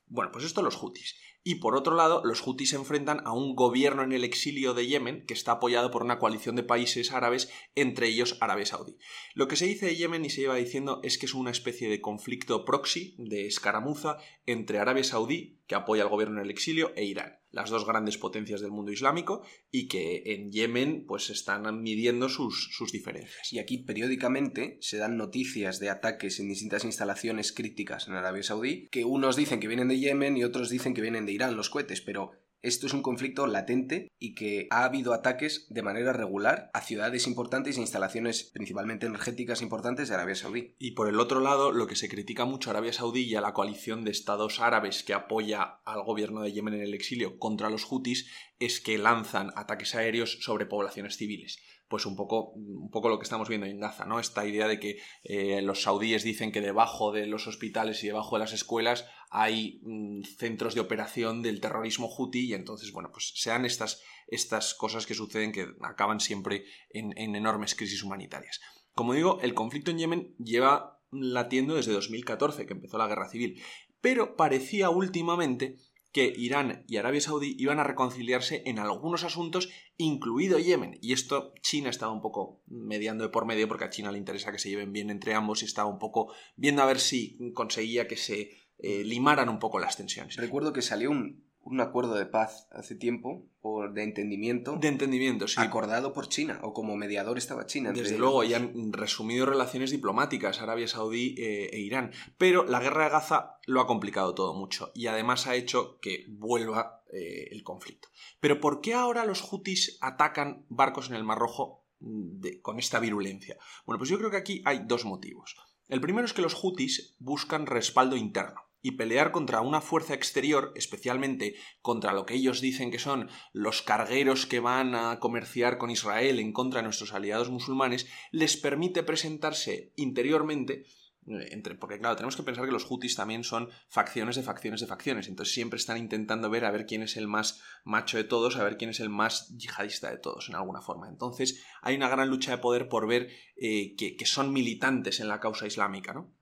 Bueno, 0.07 0.31
pues 0.33 0.45
esto 0.45 0.63
los 0.63 0.81
hutis. 0.83 1.17
Y 1.47 1.57
por 1.57 1.77
otro 1.77 1.95
lado, 1.95 2.23
los 2.25 2.45
hutis 2.47 2.71
se 2.71 2.77
enfrentan 2.77 3.21
a 3.27 3.33
un 3.33 3.55
gobierno 3.55 4.03
en 4.03 4.13
el 4.13 4.25
exilio 4.25 4.73
de 4.73 4.87
Yemen 4.87 5.27
que 5.27 5.35
está 5.35 5.53
apoyado 5.53 5.91
por 5.91 6.03
una 6.03 6.19
coalición 6.19 6.57
de 6.57 6.63
países 6.63 7.13
árabes, 7.13 7.51
entre 7.75 8.09
ellos 8.09 8.39
Arabia 8.41 8.65
Saudí. 8.65 8.97
Lo 9.35 9.47
que 9.47 9.57
se 9.57 9.67
dice 9.67 9.85
de 9.85 9.97
Yemen 9.97 10.25
y 10.25 10.31
se 10.31 10.41
lleva 10.41 10.55
diciendo 10.55 11.01
es 11.03 11.19
que 11.19 11.27
es 11.27 11.35
una 11.35 11.51
especie 11.51 11.91
de 11.91 12.01
conflicto 12.01 12.65
proxy, 12.65 13.15
de 13.19 13.47
escaramuza, 13.47 14.17
entre 14.47 14.79
Arabia 14.79 15.05
Saudí, 15.05 15.59
que 15.67 15.75
apoya 15.75 16.03
al 16.03 16.09
gobierno 16.09 16.39
en 16.39 16.45
el 16.45 16.51
exilio, 16.51 16.93
e 16.97 17.05
Irán 17.05 17.39
las 17.55 17.71
dos 17.71 17.87
grandes 17.87 18.19
potencias 18.19 18.61
del 18.61 18.73
mundo 18.73 18.93
islámico 18.93 19.43
y 19.71 19.87
que 19.87 20.23
en 20.27 20.51
Yemen 20.51 21.05
pues 21.07 21.31
están 21.31 21.83
midiendo 21.83 22.29
sus, 22.29 22.71
sus 22.73 22.93
diferencias. 22.93 23.53
Y 23.53 23.59
aquí 23.59 23.79
periódicamente 23.79 24.77
se 24.81 24.99
dan 24.99 25.17
noticias 25.17 25.79
de 25.79 25.89
ataques 25.89 26.41
en 26.41 26.49
distintas 26.49 26.85
instalaciones 26.85 27.53
críticas 27.53 28.09
en 28.09 28.15
Arabia 28.15 28.43
Saudí, 28.43 28.89
que 28.91 29.05
unos 29.05 29.37
dicen 29.37 29.61
que 29.61 29.69
vienen 29.69 29.89
de 29.89 29.99
Yemen 29.99 30.37
y 30.37 30.45
otros 30.45 30.69
dicen 30.69 30.95
que 30.95 31.01
vienen 31.01 31.27
de 31.27 31.33
Irán 31.33 31.57
los 31.57 31.71
cohetes, 31.71 32.01
pero 32.01 32.33
esto 32.65 32.87
es 32.87 32.95
un 32.95 33.03
conflicto 33.03 33.47
latente 33.47 34.09
y 34.19 34.35
que 34.35 34.67
ha 34.71 34.85
habido 34.85 35.13
ataques 35.13 35.67
de 35.69 35.83
manera 35.83 36.15
regular 36.15 36.71
a 36.73 36.81
ciudades 36.81 37.27
importantes 37.27 37.77
e 37.77 37.81
instalaciones 37.81 38.51
principalmente 38.55 39.07
energéticas 39.07 39.61
importantes 39.61 40.09
de 40.09 40.15
Arabia 40.15 40.35
Saudí. 40.35 40.75
Y 40.79 40.93
por 40.93 41.09
el 41.09 41.21
otro 41.21 41.41
lado, 41.41 41.73
lo 41.73 41.87
que 41.87 41.95
se 41.95 42.09
critica 42.09 42.47
mucho 42.47 42.71
a 42.71 42.73
Arabia 42.73 42.95
Saudí 42.95 43.25
y 43.25 43.35
a 43.35 43.43
la 43.43 43.53
coalición 43.53 44.05
de 44.05 44.13
estados 44.13 44.61
árabes 44.61 45.03
que 45.05 45.13
apoya 45.13 45.81
al 45.85 46.03
gobierno 46.05 46.41
de 46.41 46.53
Yemen 46.53 46.75
en 46.75 46.81
el 46.81 46.95
exilio 46.95 47.39
contra 47.39 47.69
los 47.69 47.87
hutis 47.91 48.31
es 48.59 48.81
que 48.81 48.97
lanzan 48.97 49.53
ataques 49.57 49.95
aéreos 49.95 50.39
sobre 50.41 50.65
poblaciones 50.65 51.17
civiles 51.17 51.59
pues 51.89 52.07
un 52.07 52.17
poco, 52.17 52.53
un 52.53 52.91
poco 52.91 53.09
lo 53.09 53.19
que 53.19 53.25
estamos 53.25 53.49
viendo 53.49 53.67
en 53.67 53.79
Gaza, 53.79 54.05
¿no? 54.07 54.19
Esta 54.19 54.47
idea 54.47 54.69
de 54.69 54.81
que 54.81 54.99
eh, 55.23 55.61
los 55.63 55.83
saudíes 55.83 56.25
dicen 56.25 56.53
que 56.53 56.61
debajo 56.61 57.13
de 57.13 57.27
los 57.27 57.47
hospitales 57.47 58.03
y 58.03 58.09
debajo 58.09 58.37
de 58.37 58.41
las 58.41 58.53
escuelas 58.53 59.07
hay 59.31 59.81
mm, 59.83 60.23
centros 60.39 60.75
de 60.75 60.81
operación 60.81 61.43
del 61.43 61.61
terrorismo 61.61 62.09
huti 62.17 62.47
y 62.47 62.55
entonces, 62.55 62.93
bueno, 62.93 63.11
pues 63.13 63.33
sean 63.35 63.65
estas, 63.65 64.03
estas 64.29 64.75
cosas 64.75 65.07
que 65.07 65.15
suceden 65.15 65.53
que 65.53 65.69
acaban 65.83 66.21
siempre 66.21 66.65
en, 66.91 67.17
en 67.19 67.37
enormes 67.37 67.75
crisis 67.75 68.03
humanitarias. 68.03 68.61
Como 68.95 69.15
digo, 69.15 69.41
el 69.43 69.55
conflicto 69.55 69.91
en 69.91 69.99
Yemen 69.99 70.35
lleva 70.39 71.01
latiendo 71.11 71.75
desde 71.75 71.93
2014, 71.93 72.67
que 72.67 72.73
empezó 72.73 72.99
la 72.99 73.07
guerra 73.07 73.29
civil, 73.29 73.63
pero 74.01 74.37
parecía 74.37 74.91
últimamente 74.91 75.79
que 76.15 76.33
Irán 76.37 76.85
y 76.87 76.97
Arabia 76.97 77.21
Saudí 77.21 77.57
iban 77.59 77.81
a 77.81 77.85
reconciliarse 77.85 78.63
en 78.67 78.79
algunos 78.79 79.25
asuntos, 79.25 79.69
incluido 79.97 80.61
Yemen. 80.61 80.97
Y 81.03 81.13
esto 81.13 81.53
China 81.61 81.91
estaba 81.91 82.13
un 82.13 82.23
poco 82.23 82.63
mediando 82.69 83.25
de 83.25 83.31
por 83.31 83.47
medio 83.47 83.67
porque 83.67 83.85
a 83.85 83.91
China 83.91 84.13
le 84.13 84.19
interesa 84.19 84.53
que 84.53 84.61
se 84.61 84.69
lleven 84.69 84.93
bien 84.93 85.11
entre 85.11 85.35
ambos 85.35 85.63
y 85.63 85.65
estaba 85.65 85.91
un 85.91 85.99
poco 85.99 86.33
viendo 86.55 86.83
a 86.83 86.87
ver 86.87 87.01
si 87.01 87.37
conseguía 87.53 88.07
que 88.07 88.17
se 88.17 88.53
eh, 88.79 89.03
limaran 89.03 89.49
un 89.49 89.59
poco 89.59 89.81
las 89.81 89.97
tensiones. 89.97 90.37
Recuerdo 90.37 90.73
que 90.73 90.83
salió 90.83 91.11
un, 91.11 91.44
un 91.65 91.81
acuerdo 91.81 92.15
de 92.15 92.27
paz 92.27 92.69
hace 92.71 92.95
tiempo, 92.95 93.47
o 93.63 93.89
de 93.89 94.03
entendimiento. 94.03 94.77
De 94.77 94.89
entendimiento, 94.89 95.49
sí. 95.49 95.61
Acordado 95.61 96.13
por 96.13 96.29
China, 96.29 96.61
o 96.63 96.73
como 96.75 96.97
mediador 96.97 97.39
estaba 97.39 97.67
China. 97.67 97.93
Desde 97.93 98.19
luego, 98.19 98.45
y 98.45 98.55
han 98.55 98.93
resumido 98.93 99.47
relaciones 99.47 99.91
diplomáticas, 99.91 100.61
Arabia 100.61 100.87
Saudí 100.87 101.35
eh, 101.39 101.71
e 101.73 101.81
Irán. 101.81 102.13
Pero 102.37 102.65
la 102.65 102.81
guerra 102.81 103.05
de 103.05 103.11
Gaza 103.11 103.59
lo 103.67 103.81
ha 103.81 103.87
complicado 103.87 104.35
todo 104.35 104.55
mucho, 104.55 104.93
y 104.95 105.07
además 105.07 105.47
ha 105.47 105.55
hecho 105.55 105.99
que 106.01 106.27
vuelva 106.29 107.03
eh, 107.13 107.49
el 107.51 107.63
conflicto. 107.63 108.09
Pero 108.41 108.61
¿por 108.61 108.81
qué 108.81 108.95
ahora 108.95 109.25
los 109.25 109.51
hutis 109.51 109.99
atacan 110.01 110.67
barcos 110.69 111.09
en 111.09 111.17
el 111.17 111.25
Mar 111.25 111.39
Rojo 111.39 111.87
mm, 112.01 112.61
con 112.61 112.79
esta 112.79 113.01
virulencia? 113.01 113.57
Bueno, 113.87 113.99
pues 113.99 114.11
yo 114.11 114.19
creo 114.19 114.31
que 114.31 114.37
aquí 114.37 114.63
hay 114.67 114.83
dos 114.85 115.05
motivos. 115.05 115.57
El 115.89 116.01
primero 116.01 116.27
es 116.27 116.33
que 116.33 116.43
los 116.43 116.63
hutis 116.63 117.15
buscan 117.19 117.67
respaldo 117.67 118.17
interno 118.17 118.64
y 118.85 118.93
pelear 118.93 119.33
contra 119.33 119.63
una 119.63 119.81
fuerza 119.81 120.13
exterior, 120.13 120.71
especialmente 120.77 121.55
contra 121.81 122.13
lo 122.13 122.27
que 122.27 122.35
ellos 122.35 122.61
dicen 122.61 122.91
que 122.91 122.99
son 122.99 123.31
los 123.55 123.81
cargueros 123.81 124.45
que 124.45 124.61
van 124.61 124.95
a 124.95 125.19
comerciar 125.21 125.79
con 125.79 125.91
Israel 125.91 126.39
en 126.39 126.53
contra 126.53 126.81
de 126.81 126.85
nuestros 126.85 127.15
aliados 127.15 127.49
musulmanes, 127.49 128.07
les 128.31 128.59
permite 128.59 129.03
presentarse 129.03 129.95
interiormente 129.97 130.85
eh, 131.27 131.49
entre, 131.53 131.77
porque 131.77 131.99
claro, 131.99 132.15
tenemos 132.15 132.37
que 132.37 132.43
pensar 132.43 132.67
que 132.67 132.73
los 132.73 132.85
hutis 132.91 133.17
también 133.17 133.43
son 133.43 133.71
facciones 133.89 134.37
de 134.37 134.43
facciones 134.43 134.83
de 134.83 134.87
facciones, 134.87 135.29
entonces 135.29 135.55
siempre 135.55 135.79
están 135.79 135.97
intentando 135.97 136.51
ver 136.51 136.67
a 136.67 136.71
ver 136.71 136.85
quién 136.85 137.03
es 137.03 137.17
el 137.17 137.27
más 137.27 137.63
macho 137.85 138.19
de 138.19 138.25
todos, 138.25 138.57
a 138.57 138.65
ver 138.65 138.77
quién 138.77 138.91
es 138.91 139.01
el 139.01 139.09
más 139.09 139.49
yihadista 139.57 140.11
de 140.11 140.19
todos, 140.19 140.51
en 140.51 140.57
alguna 140.57 140.83
forma. 140.83 141.09
Entonces 141.09 141.65
hay 141.81 141.97
una 141.97 142.11
gran 142.11 142.29
lucha 142.29 142.51
de 142.51 142.59
poder 142.59 142.91
por 142.91 143.07
ver 143.07 143.31
eh, 143.57 143.95
que, 143.97 144.15
que, 144.15 144.27
son 144.27 144.53
militantes 144.53 145.21
en 145.21 145.29
la 145.29 145.41
causa 145.41 145.67
islámica, 145.67 146.13
¿no? 146.13 146.35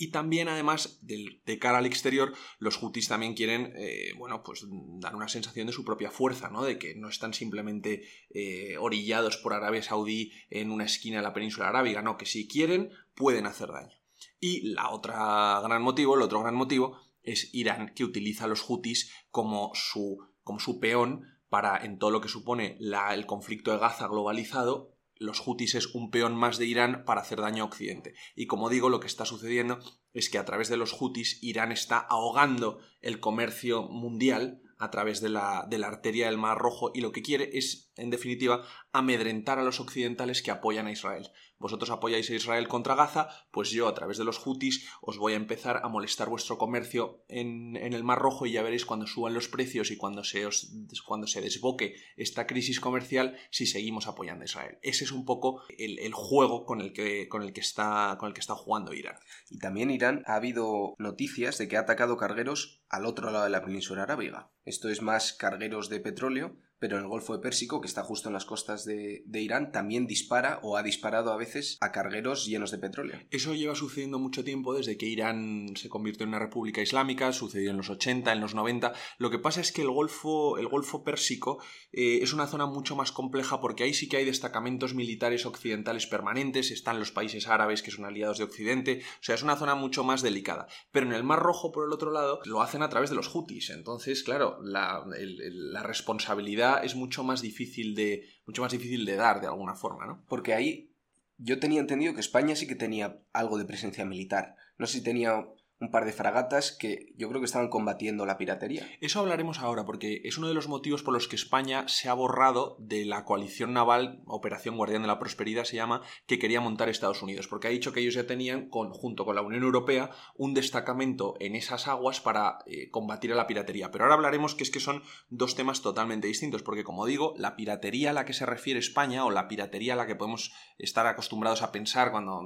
Y 0.00 0.12
también, 0.12 0.48
además, 0.48 1.00
de, 1.02 1.58
cara 1.58 1.78
al 1.78 1.86
exterior, 1.86 2.32
los 2.60 2.80
hutis 2.80 3.08
también 3.08 3.34
quieren, 3.34 3.72
eh, 3.74 4.12
bueno, 4.16 4.44
pues 4.44 4.64
dar 5.00 5.16
una 5.16 5.26
sensación 5.26 5.66
de 5.66 5.72
su 5.72 5.84
propia 5.84 6.12
fuerza, 6.12 6.50
¿no? 6.50 6.62
De 6.62 6.78
que 6.78 6.94
no 6.94 7.08
están 7.08 7.34
simplemente 7.34 8.04
eh, 8.30 8.76
orillados 8.78 9.38
por 9.38 9.54
Arabia 9.54 9.82
Saudí 9.82 10.30
en 10.50 10.70
una 10.70 10.84
esquina 10.84 11.16
de 11.16 11.24
la 11.24 11.34
península 11.34 11.68
arábiga, 11.68 12.00
no, 12.00 12.16
que 12.16 12.26
si 12.26 12.46
quieren, 12.46 12.92
pueden 13.16 13.46
hacer 13.46 13.72
daño. 13.72 13.96
Y 14.38 14.68
la 14.68 14.90
otra 14.90 15.60
gran 15.64 15.82
motivo, 15.82 16.14
el 16.14 16.22
otro 16.22 16.42
gran 16.42 16.54
motivo, 16.54 16.96
es 17.24 17.52
Irán, 17.52 17.92
que 17.92 18.04
utiliza 18.04 18.44
a 18.44 18.48
los 18.48 18.64
hutis 18.70 19.12
como 19.32 19.72
su, 19.74 20.18
como 20.44 20.60
su 20.60 20.78
peón 20.78 21.24
para, 21.48 21.76
en 21.84 21.98
todo 21.98 22.12
lo 22.12 22.20
que 22.20 22.28
supone 22.28 22.78
el 22.78 23.26
conflicto 23.26 23.72
de 23.72 23.78
Gaza 23.78 24.06
globalizado, 24.06 24.94
los 25.18 25.46
hutis 25.46 25.74
es 25.74 25.94
un 25.94 26.10
peón 26.10 26.34
más 26.36 26.58
de 26.58 26.66
Irán 26.66 27.04
para 27.04 27.20
hacer 27.20 27.40
daño 27.40 27.64
a 27.64 27.66
Occidente. 27.66 28.14
Y 28.34 28.46
como 28.46 28.68
digo, 28.68 28.88
lo 28.88 29.00
que 29.00 29.06
está 29.06 29.24
sucediendo 29.24 29.78
es 30.12 30.30
que 30.30 30.38
a 30.38 30.44
través 30.44 30.68
de 30.68 30.76
los 30.76 30.96
hutis 30.98 31.38
Irán 31.42 31.72
está 31.72 31.98
ahogando 31.98 32.80
el 33.00 33.20
comercio 33.20 33.88
mundial 33.88 34.62
a 34.78 34.90
través 34.90 35.20
de 35.20 35.28
la, 35.28 35.66
de 35.68 35.78
la 35.78 35.88
arteria 35.88 36.26
del 36.26 36.38
Mar 36.38 36.58
Rojo 36.58 36.92
y 36.94 37.00
lo 37.00 37.12
que 37.12 37.22
quiere 37.22 37.50
es, 37.52 37.87
en 37.98 38.10
definitiva, 38.10 38.64
amedrentar 38.92 39.58
a 39.58 39.64
los 39.64 39.80
occidentales 39.80 40.42
que 40.42 40.50
apoyan 40.50 40.86
a 40.86 40.92
Israel 40.92 41.30
vosotros 41.58 41.90
apoyáis 41.90 42.30
a 42.30 42.34
Israel 42.34 42.68
contra 42.68 42.94
Gaza, 42.94 43.28
pues 43.50 43.70
yo 43.70 43.88
a 43.88 43.94
través 43.94 44.16
de 44.16 44.24
los 44.24 44.44
hutis 44.44 44.88
os 45.00 45.18
voy 45.18 45.32
a 45.32 45.36
empezar 45.36 45.80
a 45.82 45.88
molestar 45.88 46.28
vuestro 46.28 46.56
comercio 46.56 47.24
en, 47.28 47.76
el 47.76 48.04
Mar 48.04 48.18
Rojo 48.18 48.46
y 48.46 48.52
ya 48.52 48.62
veréis 48.62 48.84
cuando 48.84 49.06
suban 49.06 49.34
los 49.34 49.48
precios 49.48 49.90
y 49.90 49.96
cuando 49.96 50.22
se, 50.22 50.46
os, 50.46 50.70
cuando 51.04 51.26
se 51.26 51.40
desboque 51.40 51.96
esta 52.16 52.46
crisis 52.46 52.80
comercial 52.80 53.36
si 53.50 53.66
seguimos 53.66 54.06
apoyando 54.06 54.42
a 54.42 54.46
Israel. 54.46 54.78
Ese 54.82 55.04
es 55.04 55.12
un 55.12 55.24
poco 55.24 55.62
el, 55.76 56.12
juego 56.12 56.64
con 56.64 56.80
el, 56.80 56.92
que, 56.92 57.28
con, 57.28 57.42
el 57.42 57.52
que 57.52 57.60
está, 57.60 58.16
con 58.18 58.28
el 58.28 58.34
que 58.34 58.40
está 58.40 58.54
jugando 58.54 58.94
Irán. 58.94 59.16
Y 59.50 59.58
también 59.58 59.90
Irán 59.90 60.22
ha 60.26 60.36
habido 60.36 60.94
noticias 60.98 61.58
de 61.58 61.68
que 61.68 61.76
ha 61.76 61.80
atacado 61.80 62.16
cargueros 62.16 62.82
al 62.88 63.04
otro 63.04 63.30
lado 63.30 63.44
de 63.44 63.50
la 63.50 63.64
península 63.64 64.04
arábiga. 64.04 64.50
Esto 64.64 64.88
es 64.88 65.02
más 65.02 65.32
cargueros 65.32 65.88
de 65.88 66.00
petróleo 66.00 66.56
pero 66.78 66.96
en 66.96 67.04
el 67.04 67.08
Golfo 67.08 67.40
Pérsico, 67.40 67.80
que 67.80 67.88
está 67.88 68.02
justo 68.02 68.28
en 68.28 68.32
las 68.32 68.44
costas 68.44 68.84
de, 68.84 69.22
Irán, 69.32 69.72
también 69.72 70.06
dispara 70.06 70.60
o 70.62 70.76
ha 70.76 70.82
disparado 70.82 71.32
a 71.32 71.36
veces 71.36 71.78
a 71.80 71.92
cargueros 71.92 72.46
llenos 72.46 72.70
de 72.70 72.78
petróleo. 72.78 73.18
Eso 73.30 73.54
lleva 73.54 73.74
sucediendo 73.74 74.18
mucho 74.18 74.44
tiempo 74.44 74.74
desde 74.74 74.96
que 74.96 75.06
Irán 75.06 75.74
se 75.76 75.88
convirtió 75.88 76.24
en 76.24 76.30
una 76.30 76.38
república 76.38 76.82
islámica, 76.82 77.32
sucedió 77.32 77.70
en 77.70 77.76
los 77.76 77.90
80, 77.90 78.32
en 78.32 78.40
los 78.40 78.54
90. 78.54 78.92
Lo 79.18 79.30
que 79.30 79.38
pasa 79.38 79.60
es 79.60 79.72
que 79.72 79.82
el 79.82 79.90
Golfo, 79.90 80.58
el 80.58 80.68
Golfo 80.68 81.04
Pérsico 81.04 81.62
eh, 81.92 82.20
es 82.22 82.32
una 82.32 82.46
zona 82.46 82.66
mucho 82.66 82.96
más 82.96 83.12
compleja 83.12 83.60
porque 83.60 83.84
ahí 83.84 83.94
sí 83.94 84.08
que 84.08 84.18
hay 84.18 84.24
destacamentos 84.24 84.94
militares 84.94 85.46
occidentales 85.46 86.06
permanentes, 86.06 86.70
están 86.70 86.98
los 86.98 87.12
países 87.12 87.48
árabes 87.48 87.82
que 87.82 87.90
son 87.90 88.04
aliados 88.04 88.38
de 88.38 88.44
Occidente, 88.44 89.02
o 89.20 89.22
sea, 89.22 89.34
es 89.34 89.42
una 89.42 89.56
zona 89.56 89.74
mucho 89.74 90.04
más 90.04 90.22
delicada. 90.22 90.66
Pero 90.90 91.06
en 91.06 91.12
el 91.12 91.24
Mar 91.24 91.40
Rojo, 91.40 91.72
por 91.72 91.86
el 91.86 91.92
otro 91.92 92.10
lado, 92.10 92.40
lo 92.44 92.62
hacen 92.62 92.82
a 92.82 92.88
través 92.88 93.10
de 93.10 93.16
los 93.16 93.34
hutis. 93.34 93.70
Entonces, 93.70 94.22
claro, 94.22 94.58
la 94.62 95.82
responsabilidad 95.82 96.67
es 96.76 96.94
mucho 96.94 97.24
más 97.24 97.42
difícil 97.42 97.94
de, 97.94 98.28
mucho 98.46 98.62
más 98.62 98.72
difícil 98.72 99.04
de 99.04 99.16
dar 99.16 99.40
de 99.40 99.48
alguna 99.48 99.74
forma, 99.74 100.06
¿no? 100.06 100.24
Porque 100.28 100.54
ahí 100.54 100.92
yo 101.38 101.58
tenía 101.58 101.80
entendido 101.80 102.14
que 102.14 102.20
España 102.20 102.56
sí 102.56 102.66
que 102.66 102.74
tenía 102.74 103.20
algo 103.32 103.58
de 103.58 103.64
presencia 103.64 104.04
militar. 104.04 104.56
No 104.76 104.86
sé 104.86 104.98
si 104.98 105.04
tenía 105.04 105.46
un 105.80 105.90
par 105.90 106.04
de 106.04 106.12
fragatas 106.12 106.72
que 106.72 107.12
yo 107.16 107.28
creo 107.28 107.40
que 107.40 107.46
estaban 107.46 107.68
combatiendo 107.68 108.26
la 108.26 108.36
piratería. 108.36 108.88
Eso 109.00 109.20
hablaremos 109.20 109.60
ahora, 109.60 109.84
porque 109.84 110.20
es 110.24 110.38
uno 110.38 110.48
de 110.48 110.54
los 110.54 110.68
motivos 110.68 111.02
por 111.02 111.14
los 111.14 111.28
que 111.28 111.36
España 111.36 111.86
se 111.88 112.08
ha 112.08 112.14
borrado 112.14 112.76
de 112.80 113.04
la 113.04 113.24
coalición 113.24 113.72
naval, 113.72 114.22
Operación 114.26 114.76
Guardián 114.76 115.02
de 115.02 115.08
la 115.08 115.18
Prosperidad 115.18 115.64
se 115.64 115.76
llama, 115.76 116.02
que 116.26 116.38
quería 116.38 116.60
montar 116.60 116.88
Estados 116.88 117.22
Unidos, 117.22 117.48
porque 117.48 117.68
ha 117.68 117.70
dicho 117.70 117.92
que 117.92 118.00
ellos 118.00 118.14
ya 118.14 118.26
tenían, 118.26 118.68
junto 118.70 119.24
con 119.24 119.36
la 119.36 119.42
Unión 119.42 119.62
Europea, 119.62 120.10
un 120.36 120.54
destacamento 120.54 121.34
en 121.38 121.54
esas 121.54 121.86
aguas 121.86 122.20
para 122.20 122.58
eh, 122.66 122.90
combatir 122.90 123.32
a 123.32 123.36
la 123.36 123.46
piratería. 123.46 123.90
Pero 123.90 124.04
ahora 124.04 124.14
hablaremos 124.14 124.54
que 124.54 124.64
es 124.64 124.70
que 124.70 124.80
son 124.80 125.02
dos 125.28 125.54
temas 125.54 125.82
totalmente 125.82 126.26
distintos, 126.26 126.62
porque 126.62 126.84
como 126.84 127.06
digo, 127.06 127.34
la 127.36 127.56
piratería 127.56 128.10
a 128.10 128.12
la 128.14 128.24
que 128.24 128.32
se 128.32 128.46
refiere 128.46 128.80
España, 128.80 129.24
o 129.24 129.30
la 129.30 129.48
piratería 129.48 129.92
a 129.92 129.96
la 129.96 130.06
que 130.06 130.16
podemos 130.16 130.52
estar 130.78 131.06
acostumbrados 131.06 131.62
a 131.62 131.72
pensar 131.72 132.10
cuando 132.10 132.42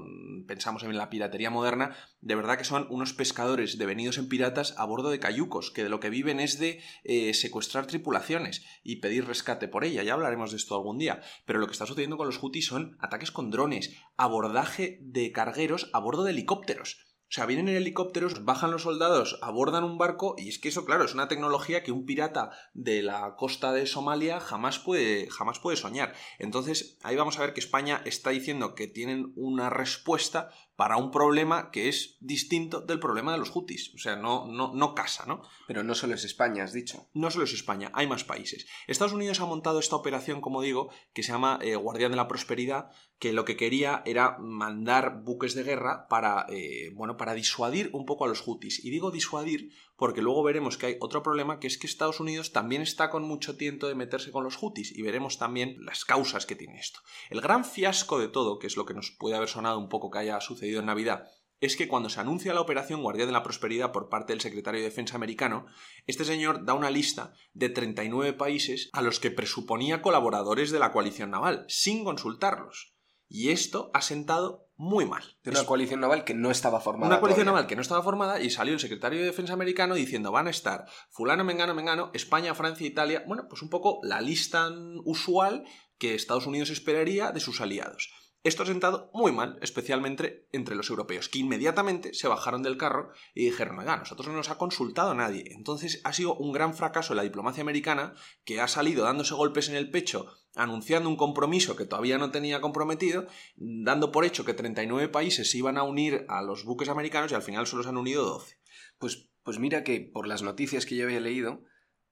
pensamos 0.47 0.83
en 0.83 0.97
la 0.97 1.11
piratería 1.11 1.51
moderna, 1.51 1.97
de 2.21 2.35
verdad 2.35 2.59
que 2.59 2.65
son 2.65 2.87
unos 2.91 3.13
pescadores 3.23 3.79
devenidos 3.79 4.19
en 4.19 4.29
piratas 4.29 4.75
a 4.79 4.85
bordo 4.85 5.09
de 5.09 5.21
cayucos, 5.21 5.71
que 5.71 5.85
de 5.85 5.89
lo 5.89 6.01
que 6.01 6.11
viven 6.11 6.41
es 6.41 6.59
de 6.59 6.81
eh, 7.05 7.33
secuestrar 7.35 7.87
tripulaciones 7.87 8.65
y 8.83 8.97
pedir 8.97 9.29
rescate 9.29 9.69
por 9.69 9.85
ella. 9.85 10.03
Ya 10.03 10.15
hablaremos 10.15 10.51
de 10.51 10.57
esto 10.57 10.75
algún 10.75 10.99
día. 10.99 11.23
Pero 11.47 11.61
lo 11.61 11.69
que 11.69 11.73
está 11.73 11.87
sucediendo 11.87 12.17
con 12.17 12.27
los 12.27 12.43
hutis 12.43 12.67
son 12.67 12.97
ataques 12.99 13.31
con 13.31 13.53
drones, 13.53 13.95
abordaje 14.17 14.99
de 15.03 15.31
cargueros 15.31 15.89
a 15.93 16.01
bordo 16.01 16.25
de 16.25 16.33
helicópteros. 16.33 17.12
O 17.33 17.35
sea, 17.35 17.47
vienen 17.47 17.71
en 17.71 17.77
helicópteros, 17.77 18.45
bajan 18.45 18.73
los 18.73 18.83
soldados, 18.83 19.39
abordan 19.41 19.85
un 19.85 19.97
barco 19.97 20.35
y 20.37 20.51
es 20.51 20.59
que 20.59 20.69
eso, 20.69 20.85
claro, 20.85 21.07
es 21.07 21.15
una 21.15 21.29
tecnología 21.29 21.83
que 21.83 21.91
un 21.91 22.05
pirata 22.05 22.51
de 22.75 23.03
la 23.03 23.37
costa 23.37 23.73
de 23.73 23.87
Somalia 23.87 24.39
jamás 24.39 24.79
puede, 24.79 25.31
jamás 25.31 25.59
puede 25.59 25.79
soñar. 25.79 26.13
Entonces, 26.39 26.99
ahí 27.03 27.17
vamos 27.17 27.39
a 27.39 27.41
ver 27.41 27.55
que 27.55 27.61
España 27.61 28.03
está 28.05 28.29
diciendo 28.29 28.75
que 28.75 28.87
tienen 28.87 29.33
una 29.35 29.71
respuesta 29.71 30.51
para 30.77 30.97
un 30.97 31.11
problema 31.11 31.71
que 31.71 31.89
es 31.89 32.17
distinto 32.21 32.81
del 32.81 32.99
problema 32.99 33.33
de 33.33 33.39
los 33.39 33.55
hutis. 33.55 33.93
O 33.95 33.99
sea, 33.99 34.17
no, 34.17 34.47
no, 34.47 34.75
no 34.75 34.95
casa, 34.95 35.25
¿no? 35.27 35.43
Pero 35.67 35.83
no 35.83 35.95
solo 35.95 36.15
es 36.15 36.25
España, 36.25 36.65
has 36.65 36.73
dicho. 36.73 37.09
No 37.15 37.31
solo 37.31 37.45
es 37.45 37.53
España, 37.53 37.91
hay 37.95 38.07
más 38.07 38.25
países. 38.25 38.67
Estados 38.87 39.13
Unidos 39.13 39.41
ha 39.41 39.47
montado 39.47 39.79
esta 39.79 39.97
operación, 39.97 40.41
como 40.41 40.61
digo, 40.61 40.91
que 41.15 41.23
se 41.23 41.33
llama 41.33 41.59
eh, 41.63 41.77
Guardián 41.77 42.11
de 42.11 42.17
la 42.17 42.29
Prosperidad, 42.29 42.91
que 43.23 43.33
lo 43.33 43.45
que 43.45 43.57
quería 43.57 44.03
era 44.05 44.37
mandar 44.41 45.23
buques 45.23 45.55
de 45.55 45.63
guerra 45.63 46.09
para, 46.09 46.45
eh, 46.49 46.91
bueno, 46.93 47.17
para 47.17 47.35
disuadir 47.35 47.89
un 47.93 48.05
poco 48.05 48.25
a 48.25 48.29
los 48.29 48.43
hutis. 48.45 48.85
Y 48.85 48.91
digo 48.91 49.13
disuadir 49.13 49.71
porque 49.95 50.23
luego 50.23 50.43
veremos 50.43 50.77
que 50.77 50.87
hay 50.87 50.97
otro 50.99 51.23
problema, 51.23 51.61
que 51.61 51.69
es 51.69 51.79
que 51.79 51.87
Estados 51.87 52.19
Unidos 52.19 52.51
también 52.51 52.83
está 52.83 53.11
con 53.11 53.23
mucho 53.23 53.57
tiento 53.57 53.87
de 53.87 53.95
meterse 53.95 54.33
con 54.33 54.43
los 54.43 54.61
hutis 54.61 54.91
y 54.91 55.03
veremos 55.03 55.39
también 55.39 55.77
las 55.85 56.05
causas 56.05 56.47
que 56.47 56.57
tiene 56.57 56.81
esto. 56.81 56.99
El 57.31 57.41
gran 57.41 57.65
fiasco 57.65 58.19
de 58.19 58.27
todo, 58.27 58.59
que 58.59 58.67
es 58.67 58.77
lo 58.77 58.87
que 58.87 58.95
nos 58.95 59.13
puede 59.13 59.37
haber 59.37 59.49
sonado 59.49 59.79
un 59.79 59.89
poco 59.89 60.11
que 60.11 60.19
haya 60.19 60.41
sucedido 60.41 60.81
en 60.81 60.87
Navidad, 60.87 61.29
es 61.61 61.77
que 61.77 61.87
cuando 61.87 62.09
se 62.09 62.19
anuncia 62.19 62.55
la 62.55 62.61
operación 62.61 63.03
Guardia 63.03 63.25
de 63.25 63.31
la 63.31 63.45
Prosperidad 63.45 63.93
por 63.93 64.09
parte 64.09 64.33
del 64.33 64.41
secretario 64.41 64.81
de 64.81 64.89
Defensa 64.89 65.15
americano, 65.15 65.67
este 66.09 66.25
señor 66.25 66.65
da 66.65 66.75
una 66.75 66.91
lista 66.91 67.35
de 67.53 67.69
39 67.69 68.33
países 68.33 68.91
a 68.93 69.01
los 69.01 69.21
que 69.21 69.31
presuponía 69.31 70.03
colaboradores 70.03 70.73
de 70.73 70.81
la 70.81 70.91
coalición 70.91 71.31
naval, 71.31 71.65
sin 71.69 72.03
consultarlos. 72.03 72.92
Y 73.35 73.49
esto 73.49 73.91
ha 73.95 74.03
sentado 74.03 74.69
muy 74.77 75.07
mal. 75.07 75.23
De 75.43 75.53
una 75.53 75.65
coalición 75.65 76.01
naval 76.01 76.23
que 76.23 76.35
no 76.35 76.51
estaba 76.51 76.83
formada. 76.83 77.07
Una 77.07 77.19
coalición 77.19 77.47
naval 77.47 77.67
que 77.67 77.77
no 77.77 77.81
estaba 77.81 78.03
formada 78.03 78.43
y 78.43 78.51
salió 78.51 78.75
el 78.75 78.79
secretario 78.79 79.21
de 79.21 79.25
Defensa 79.25 79.55
americano 79.55 79.95
diciendo 79.95 80.31
van 80.33 80.49
a 80.49 80.51
estar 80.51 80.85
fulano, 81.09 81.43
mengano, 81.43 81.73
mengano, 81.73 82.11
España, 82.13 82.55
Francia, 82.55 82.87
Italia. 82.87 83.25
Bueno, 83.27 83.47
pues 83.49 83.63
un 83.63 83.71
poco 83.71 84.01
la 84.03 84.21
lista 84.21 84.71
usual 85.07 85.65
que 85.97 86.15
Estados 86.15 86.47
Unidos 86.47 86.69
esperaría 86.69 87.33
de 87.33 87.41
sus 87.41 87.63
aliados. 87.63 88.13
Esto 88.45 88.65
ha 88.65 88.67
sentado 88.67 89.11
muy 89.15 89.33
mal, 89.33 89.59
especialmente 89.63 90.47
entre 90.53 90.75
los 90.75 90.91
europeos, 90.91 91.31
que 91.31 91.39
inmediatamente 91.39 92.13
se 92.13 92.29
bajaron 92.29 92.63
del 92.63 92.77
carro 92.77 93.13
y 93.35 93.47
dijeron, 93.47 93.79
oiga, 93.79 93.97
nosotros 93.97 94.29
no 94.29 94.35
nos 94.35 94.51
ha 94.51 94.59
consultado 94.59 95.15
nadie. 95.15 95.45
Entonces 95.57 96.03
ha 96.05 96.13
sido 96.13 96.35
un 96.35 96.53
gran 96.53 96.75
fracaso 96.75 97.15
la 97.15 97.23
diplomacia 97.23 97.63
americana, 97.63 98.13
que 98.45 98.61
ha 98.61 98.69
salido 98.69 99.05
dándose 99.05 99.33
golpes 99.33 99.71
en 99.71 99.77
el 99.77 99.91
pecho, 99.91 100.27
anunciando 100.55 101.09
un 101.09 101.17
compromiso 101.17 101.77
que 101.77 101.87
todavía 101.87 102.19
no 102.19 102.31
tenía 102.31 102.61
comprometido, 102.61 103.27
dando 103.57 104.13
por 104.13 104.25
hecho 104.25 104.45
que 104.45 104.55
39 104.55 105.09
países 105.09 105.51
se 105.51 105.59
iban 105.59 105.79
a 105.79 105.83
unir 105.83 106.25
a 106.29 106.43
los 106.43 106.65
buques 106.65 106.89
americanos 106.89 107.33
y 107.33 107.35
al 107.35 107.43
final 107.43 107.67
solo 107.67 107.83
se 107.83 107.89
han 107.89 107.97
unido 107.97 108.25
12. 108.25 108.59
Pues, 108.99 109.31
pues 109.43 109.59
mira 109.59 109.85
que 109.85 110.01
por 110.01 110.27
las 110.27 110.43
noticias 110.43 110.87
que 110.87 110.97
yo 110.97 111.05
había 111.05 111.21
leído, 111.21 111.65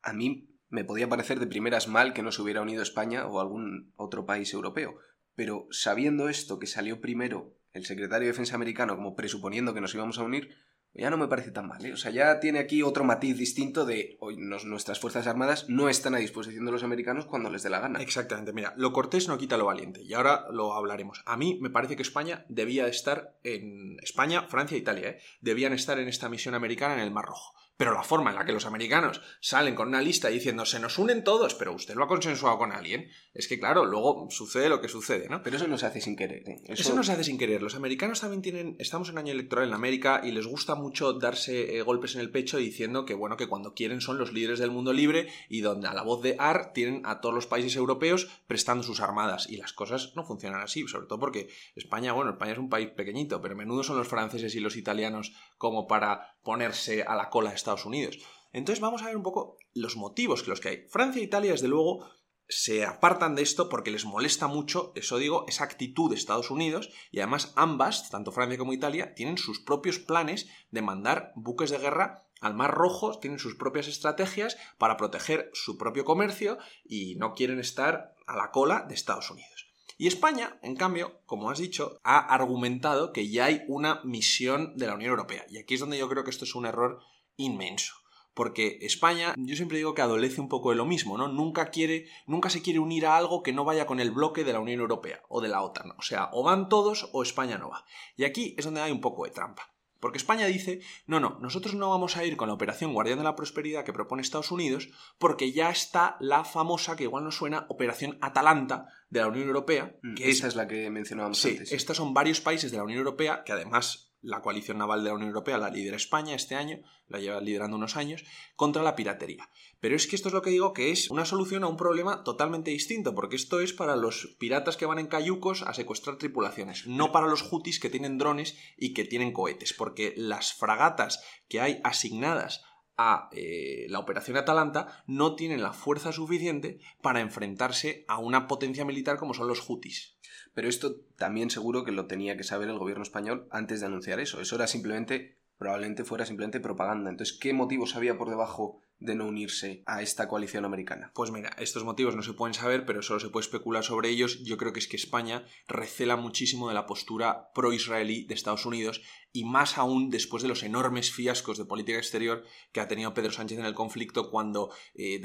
a 0.02 0.12
mí 0.12 0.49
me 0.68 0.85
podía 0.85 1.09
parecer 1.09 1.40
de 1.40 1.47
primeras 1.47 1.88
mal 1.88 2.14
que 2.14 2.23
no 2.23 2.32
se 2.32 2.42
hubiera 2.42 2.62
unido 2.62 2.82
España 2.82 3.26
o 3.26 3.40
algún 3.40 3.92
otro 3.97 4.25
país 4.25 4.52
europeo 4.54 4.99
pero 5.40 5.66
sabiendo 5.70 6.28
esto, 6.28 6.59
que 6.59 6.66
salió 6.66 7.00
primero 7.00 7.56
el 7.73 7.87
secretario 7.87 8.26
de 8.26 8.32
Defensa 8.32 8.56
americano 8.56 8.94
como 8.97 9.16
presuponiendo 9.16 9.73
que 9.73 9.80
nos 9.80 9.94
íbamos 9.94 10.18
a 10.18 10.23
unir, 10.23 10.54
ya 10.94 11.11
no 11.11 11.16
me 11.16 11.28
parece 11.28 11.50
tan 11.50 11.68
mal. 11.68 11.85
¿eh? 11.85 11.92
O 11.92 11.97
sea, 11.97 12.11
ya 12.11 12.40
tiene 12.40 12.59
aquí 12.59 12.82
otro 12.82 13.04
matiz 13.04 13.37
distinto 13.37 13.85
de 13.85 14.16
hoy 14.20 14.37
nuestras 14.37 14.99
Fuerzas 14.99 15.26
Armadas 15.26 15.66
no 15.68 15.88
están 15.88 16.14
a 16.14 16.18
disposición 16.18 16.64
de 16.64 16.73
los 16.73 16.82
americanos 16.82 17.26
cuando 17.26 17.50
les 17.50 17.62
dé 17.62 17.70
la 17.70 17.80
gana. 17.80 18.00
Exactamente, 18.00 18.52
mira, 18.52 18.75
lo 18.76 18.92
cortés 18.92 19.28
no 19.28 19.38
quita 19.38 19.56
lo 19.56 19.66
valiente 19.66 20.02
y 20.02 20.14
ahora 20.14 20.47
lo 20.50 20.75
hablaremos. 20.75 21.23
A 21.26 21.37
mí 21.37 21.59
me 21.61 21.70
parece 21.70 21.97
que 21.97 22.02
España 22.02 22.44
debía 22.49 22.87
estar 22.87 23.37
en 23.44 23.99
España, 24.02 24.42
Francia 24.49 24.76
e 24.76 24.80
Italia, 24.80 25.11
¿eh? 25.11 25.20
debían 25.40 25.73
estar 25.73 25.99
en 25.99 26.09
esta 26.09 26.28
misión 26.28 26.54
americana 26.54 26.94
en 26.94 27.00
el 27.00 27.11
Mar 27.11 27.26
Rojo. 27.26 27.54
Pero 27.80 27.94
la 27.94 28.02
forma 28.02 28.28
en 28.28 28.37
la 28.37 28.44
que 28.44 28.52
los 28.52 28.66
americanos 28.66 29.22
salen 29.40 29.75
con 29.75 29.88
una 29.88 30.02
lista 30.02 30.28
diciendo 30.28 30.66
se 30.66 30.78
nos 30.78 30.99
unen 30.99 31.25
todos, 31.25 31.54
pero 31.54 31.72
usted 31.72 31.94
lo 31.94 32.04
ha 32.04 32.08
consensuado 32.08 32.58
con 32.58 32.72
alguien, 32.72 33.08
es 33.32 33.49
que 33.49 33.58
claro, 33.58 33.87
luego 33.87 34.28
sucede 34.28 34.68
lo 34.68 34.82
que 34.82 34.88
sucede, 34.88 35.30
¿no? 35.30 35.42
Pero 35.42 35.56
eso 35.56 35.66
no 35.66 35.78
se 35.78 35.87
hace 35.87 36.02
sin 36.02 36.14
querer. 36.14 36.46
¿eh? 36.46 36.62
Eso... 36.66 36.94
no 36.94 37.02
se 37.02 37.12
hace 37.12 37.25
sin 37.25 37.38
querer. 37.38 37.62
Los 37.62 37.76
americanos 37.76 38.20
también 38.20 38.42
tienen, 38.42 38.76
estamos 38.78 39.08
en 39.08 39.16
año 39.16 39.32
electoral 39.32 39.66
en 39.66 39.72
América 39.72 40.20
y 40.22 40.30
les 40.32 40.46
gusta 40.46 40.75
mucho 40.75 41.14
darse 41.14 41.78
eh, 41.78 41.80
golpes 41.80 42.16
en 42.16 42.20
el 42.20 42.30
pecho 42.30 42.58
diciendo 42.58 43.06
que 43.06 43.14
bueno, 43.14 43.38
que 43.38 43.49
cuando 43.49 43.72
quieren 43.72 44.02
son 44.02 44.18
los 44.18 44.34
líderes 44.34 44.58
del 44.58 44.72
mundo 44.72 44.92
libre 44.92 45.28
y 45.49 45.62
donde 45.62 45.88
a 45.88 45.94
la 45.94 46.02
voz 46.02 46.20
de 46.20 46.37
AR 46.38 46.75
tienen 46.75 47.00
a 47.06 47.22
todos 47.22 47.34
los 47.34 47.46
países 47.46 47.76
europeos 47.76 48.28
prestando 48.46 48.82
sus 48.82 49.00
armadas 49.00 49.49
y 49.49 49.56
las 49.56 49.72
cosas 49.72 50.12
no 50.16 50.26
funcionan 50.26 50.60
así, 50.60 50.87
sobre 50.87 51.06
todo 51.06 51.18
porque 51.18 51.49
España, 51.76 52.12
bueno, 52.12 52.32
España 52.32 52.52
es 52.52 52.58
un 52.58 52.68
país 52.68 52.90
pequeñito, 52.90 53.40
pero 53.40 53.56
menudo 53.56 53.84
son 53.84 53.96
los 53.96 54.08
franceses 54.08 54.54
y 54.54 54.60
los 54.60 54.76
italianos 54.76 55.32
como 55.56 55.87
para 55.87 56.34
ponerse 56.42 57.04
a 57.04 57.14
la 57.14 57.30
cola 57.30 57.50
de 57.50 57.56
Estados 57.56 57.69
Unidos. 57.86 58.18
Entonces 58.52 58.80
vamos 58.80 59.02
a 59.02 59.06
ver 59.06 59.16
un 59.16 59.22
poco 59.22 59.58
los 59.74 59.96
motivos 59.96 60.42
que 60.42 60.50
los 60.50 60.60
que 60.60 60.68
hay. 60.68 60.88
Francia 60.88 61.20
e 61.20 61.24
Italia, 61.24 61.52
desde 61.52 61.68
luego, 61.68 62.04
se 62.48 62.84
apartan 62.84 63.36
de 63.36 63.42
esto 63.42 63.68
porque 63.68 63.92
les 63.92 64.04
molesta 64.04 64.48
mucho, 64.48 64.92
eso 64.96 65.18
digo, 65.18 65.44
esa 65.46 65.64
actitud 65.64 66.10
de 66.10 66.16
Estados 66.16 66.50
Unidos 66.50 66.90
y 67.12 67.20
además 67.20 67.52
ambas, 67.54 68.10
tanto 68.10 68.32
Francia 68.32 68.58
como 68.58 68.72
Italia, 68.72 69.14
tienen 69.14 69.38
sus 69.38 69.60
propios 69.60 70.00
planes 70.00 70.48
de 70.70 70.82
mandar 70.82 71.32
buques 71.36 71.70
de 71.70 71.78
guerra 71.78 72.26
al 72.40 72.54
Mar 72.54 72.74
Rojo, 72.74 73.18
tienen 73.20 73.38
sus 73.38 73.54
propias 73.54 73.86
estrategias 73.86 74.56
para 74.78 74.96
proteger 74.96 75.50
su 75.52 75.78
propio 75.78 76.04
comercio 76.04 76.58
y 76.84 77.14
no 77.16 77.34
quieren 77.34 77.60
estar 77.60 78.14
a 78.26 78.36
la 78.36 78.50
cola 78.50 78.84
de 78.88 78.94
Estados 78.94 79.30
Unidos. 79.30 79.70
Y 79.96 80.06
España, 80.06 80.58
en 80.62 80.76
cambio, 80.76 81.20
como 81.26 81.50
has 81.50 81.58
dicho, 81.58 82.00
ha 82.02 82.18
argumentado 82.18 83.12
que 83.12 83.28
ya 83.28 83.44
hay 83.44 83.62
una 83.68 84.00
misión 84.02 84.74
de 84.76 84.86
la 84.86 84.94
Unión 84.94 85.10
Europea. 85.10 85.44
Y 85.50 85.58
aquí 85.58 85.74
es 85.74 85.80
donde 85.80 85.98
yo 85.98 86.08
creo 86.08 86.24
que 86.24 86.30
esto 86.30 86.46
es 86.46 86.54
un 86.54 86.64
error 86.64 87.00
inmenso. 87.40 87.94
Porque 88.35 88.78
España, 88.82 89.35
yo 89.37 89.56
siempre 89.56 89.78
digo 89.78 89.94
que 89.94 90.02
adolece 90.02 90.40
un 90.40 90.49
poco 90.49 90.70
de 90.70 90.76
lo 90.76 90.87
mismo, 90.87 91.18
¿no? 91.18 91.28
Nunca 91.28 91.70
quiere, 91.70 92.06
nunca 92.26 92.49
se 92.49 92.62
quiere 92.62 92.78
unir 92.78 93.06
a 93.06 93.16
algo 93.16 93.42
que 93.42 93.52
no 93.52 93.64
vaya 93.64 93.87
con 93.87 94.00
el 94.00 94.12
bloque 94.12 94.44
de 94.44 94.52
la 94.52 94.61
Unión 94.61 94.80
Europea 94.80 95.23
o 95.28 95.40
de 95.40 95.49
la 95.49 95.62
OTAN. 95.62 95.90
O 95.99 96.02
sea, 96.02 96.30
o 96.32 96.42
van 96.42 96.68
todos 96.68 97.11
o 97.12 97.23
España 97.23 97.59
no 97.59 97.70
va. 97.70 97.85
Y 98.16 98.25
aquí 98.25 98.54
es 98.56 98.64
donde 98.64 98.80
hay 98.80 98.92
un 98.92 99.00
poco 99.00 99.25
de 99.25 99.30
trampa. 99.30 99.75
Porque 100.00 100.16
España 100.16 100.47
dice, 100.47 100.80
no, 101.06 101.20
no, 101.20 101.38
nosotros 101.40 101.75
no 101.75 101.90
vamos 101.90 102.16
a 102.16 102.25
ir 102.25 102.37
con 102.38 102.49
la 102.49 102.54
operación 102.54 102.94
Guardián 102.94 103.18
de 103.18 103.25
la 103.25 103.37
Prosperidad 103.37 103.85
que 103.85 103.92
propone 103.92 104.23
Estados 104.23 104.50
Unidos 104.50 104.88
porque 105.18 105.52
ya 105.52 105.70
está 105.70 106.16
la 106.20 106.44
famosa, 106.44 106.97
que 106.97 107.04
igual 107.04 107.25
nos 107.25 107.37
suena, 107.37 107.66
Operación 107.68 108.16
Atalanta 108.23 108.88
de 109.11 109.20
la 109.20 109.28
Unión 109.28 109.49
Europea. 109.49 109.94
Mm, 110.02 110.14
que 110.14 110.30
esa 110.30 110.47
es, 110.47 110.56
la 110.56 110.66
que 110.66 110.88
mencionábamos 110.88 111.38
sí, 111.38 111.59
Estos 111.70 111.99
son 111.99 112.14
varios 112.14 112.40
países 112.40 112.70
de 112.70 112.78
la 112.78 112.85
Unión 112.85 113.00
Europea 113.00 113.42
que 113.44 113.52
además 113.52 114.09
la 114.22 114.42
coalición 114.42 114.78
naval 114.78 115.02
de 115.02 115.08
la 115.08 115.14
Unión 115.14 115.28
Europea 115.28 115.58
la 115.58 115.70
lidera 115.70 115.96
España 115.96 116.34
este 116.34 116.54
año, 116.54 116.80
la 117.08 117.18
lleva 117.20 117.40
liderando 117.40 117.76
unos 117.76 117.96
años, 117.96 118.24
contra 118.56 118.82
la 118.82 118.96
piratería. 118.96 119.48
Pero 119.80 119.96
es 119.96 120.06
que 120.06 120.16
esto 120.16 120.28
es 120.28 120.34
lo 120.34 120.42
que 120.42 120.50
digo 120.50 120.72
que 120.72 120.90
es 120.90 121.10
una 121.10 121.24
solución 121.24 121.64
a 121.64 121.68
un 121.68 121.76
problema 121.76 122.22
totalmente 122.22 122.70
distinto, 122.70 123.14
porque 123.14 123.36
esto 123.36 123.60
es 123.60 123.72
para 123.72 123.96
los 123.96 124.36
piratas 124.38 124.76
que 124.76 124.86
van 124.86 124.98
en 124.98 125.06
cayucos 125.06 125.62
a 125.62 125.74
secuestrar 125.74 126.16
tripulaciones, 126.16 126.86
no 126.86 127.12
para 127.12 127.28
los 127.28 127.50
hutis 127.50 127.80
que 127.80 127.90
tienen 127.90 128.18
drones 128.18 128.56
y 128.76 128.92
que 128.94 129.04
tienen 129.04 129.32
cohetes, 129.32 129.72
porque 129.72 130.14
las 130.16 130.52
fragatas 130.52 131.22
que 131.48 131.60
hay 131.60 131.80
asignadas 131.82 132.62
a 133.02 133.30
eh, 133.33 133.87
la 133.88 133.99
operación 133.99 134.37
Atalanta 134.37 135.02
no 135.07 135.35
tienen 135.35 135.62
la 135.62 135.73
fuerza 135.73 136.12
suficiente 136.12 136.80
para 137.00 137.21
enfrentarse 137.21 138.04
a 138.09 138.19
una 138.19 138.47
potencia 138.47 138.85
militar 138.85 139.16
como 139.16 139.33
son 139.33 139.49
los 139.49 139.69
hutis. 139.69 140.19
Pero 140.52 140.69
esto 140.69 140.97
también 141.16 141.49
seguro 141.49 141.85
que 141.85 141.92
lo 141.92 142.07
tenía 142.07 142.37
que 142.37 142.45
saber 142.45 142.69
el 142.69 142.78
gobierno 142.78 143.02
español 143.02 143.49
antes 143.50 143.80
de 143.80 143.87
anunciar 143.87 144.21
eso. 144.21 144.40
Eso 144.40 144.57
era 144.57 144.66
simplemente, 144.66 145.38
probablemente 145.57 146.04
fuera 146.04 146.26
simplemente 146.26 146.61
propaganda. 146.61 147.09
Entonces, 147.09 147.38
¿qué 147.38 147.54
motivos 147.54 147.97
había 147.97 148.19
por 148.19 148.28
debajo 148.28 148.80
de 148.99 149.14
no 149.14 149.26
unirse 149.26 149.83
a 149.87 150.02
esta 150.02 150.28
coalición 150.28 150.66
americana? 150.66 151.12
Pues 151.14 151.30
mira, 151.30 151.50
estos 151.59 151.85
motivos 151.85 152.16
no 152.16 152.23
se 152.23 152.35
pueden 152.35 152.52
saber, 152.52 152.85
pero 152.85 153.00
solo 153.00 153.21
se 153.21 153.30
puede 153.30 153.45
especular 153.45 153.83
sobre 153.83 154.11
ellos. 154.11 154.42
Yo 154.45 154.59
creo 154.59 154.75
que 154.75 154.80
es 154.80 154.88
que 154.88 154.97
España 154.97 155.47
recela 155.69 156.16
muchísimo 156.16 156.69
de 156.69 156.75
la 156.75 156.87
postura 156.87 157.50
pro-israelí 157.54 158.25
de 158.25 158.35
Estados 158.35 158.66
Unidos 158.66 159.00
y 159.32 159.44
más 159.44 159.78
aún 159.78 160.10
después 160.10 160.42
de 160.42 160.49
los 160.49 160.62
enormes 160.62 161.12
fiascos 161.12 161.56
de 161.56 161.64
política 161.64 161.99
exterior 161.99 162.44
que 162.72 162.80
ha 162.80 162.88
tenido 162.88 163.14
Pedro 163.14 163.30
Sánchez 163.30 163.58
en 163.58 163.64
el 163.64 163.75
conflicto 163.75 164.30
cuando, 164.30 164.70
eh, 164.94 165.22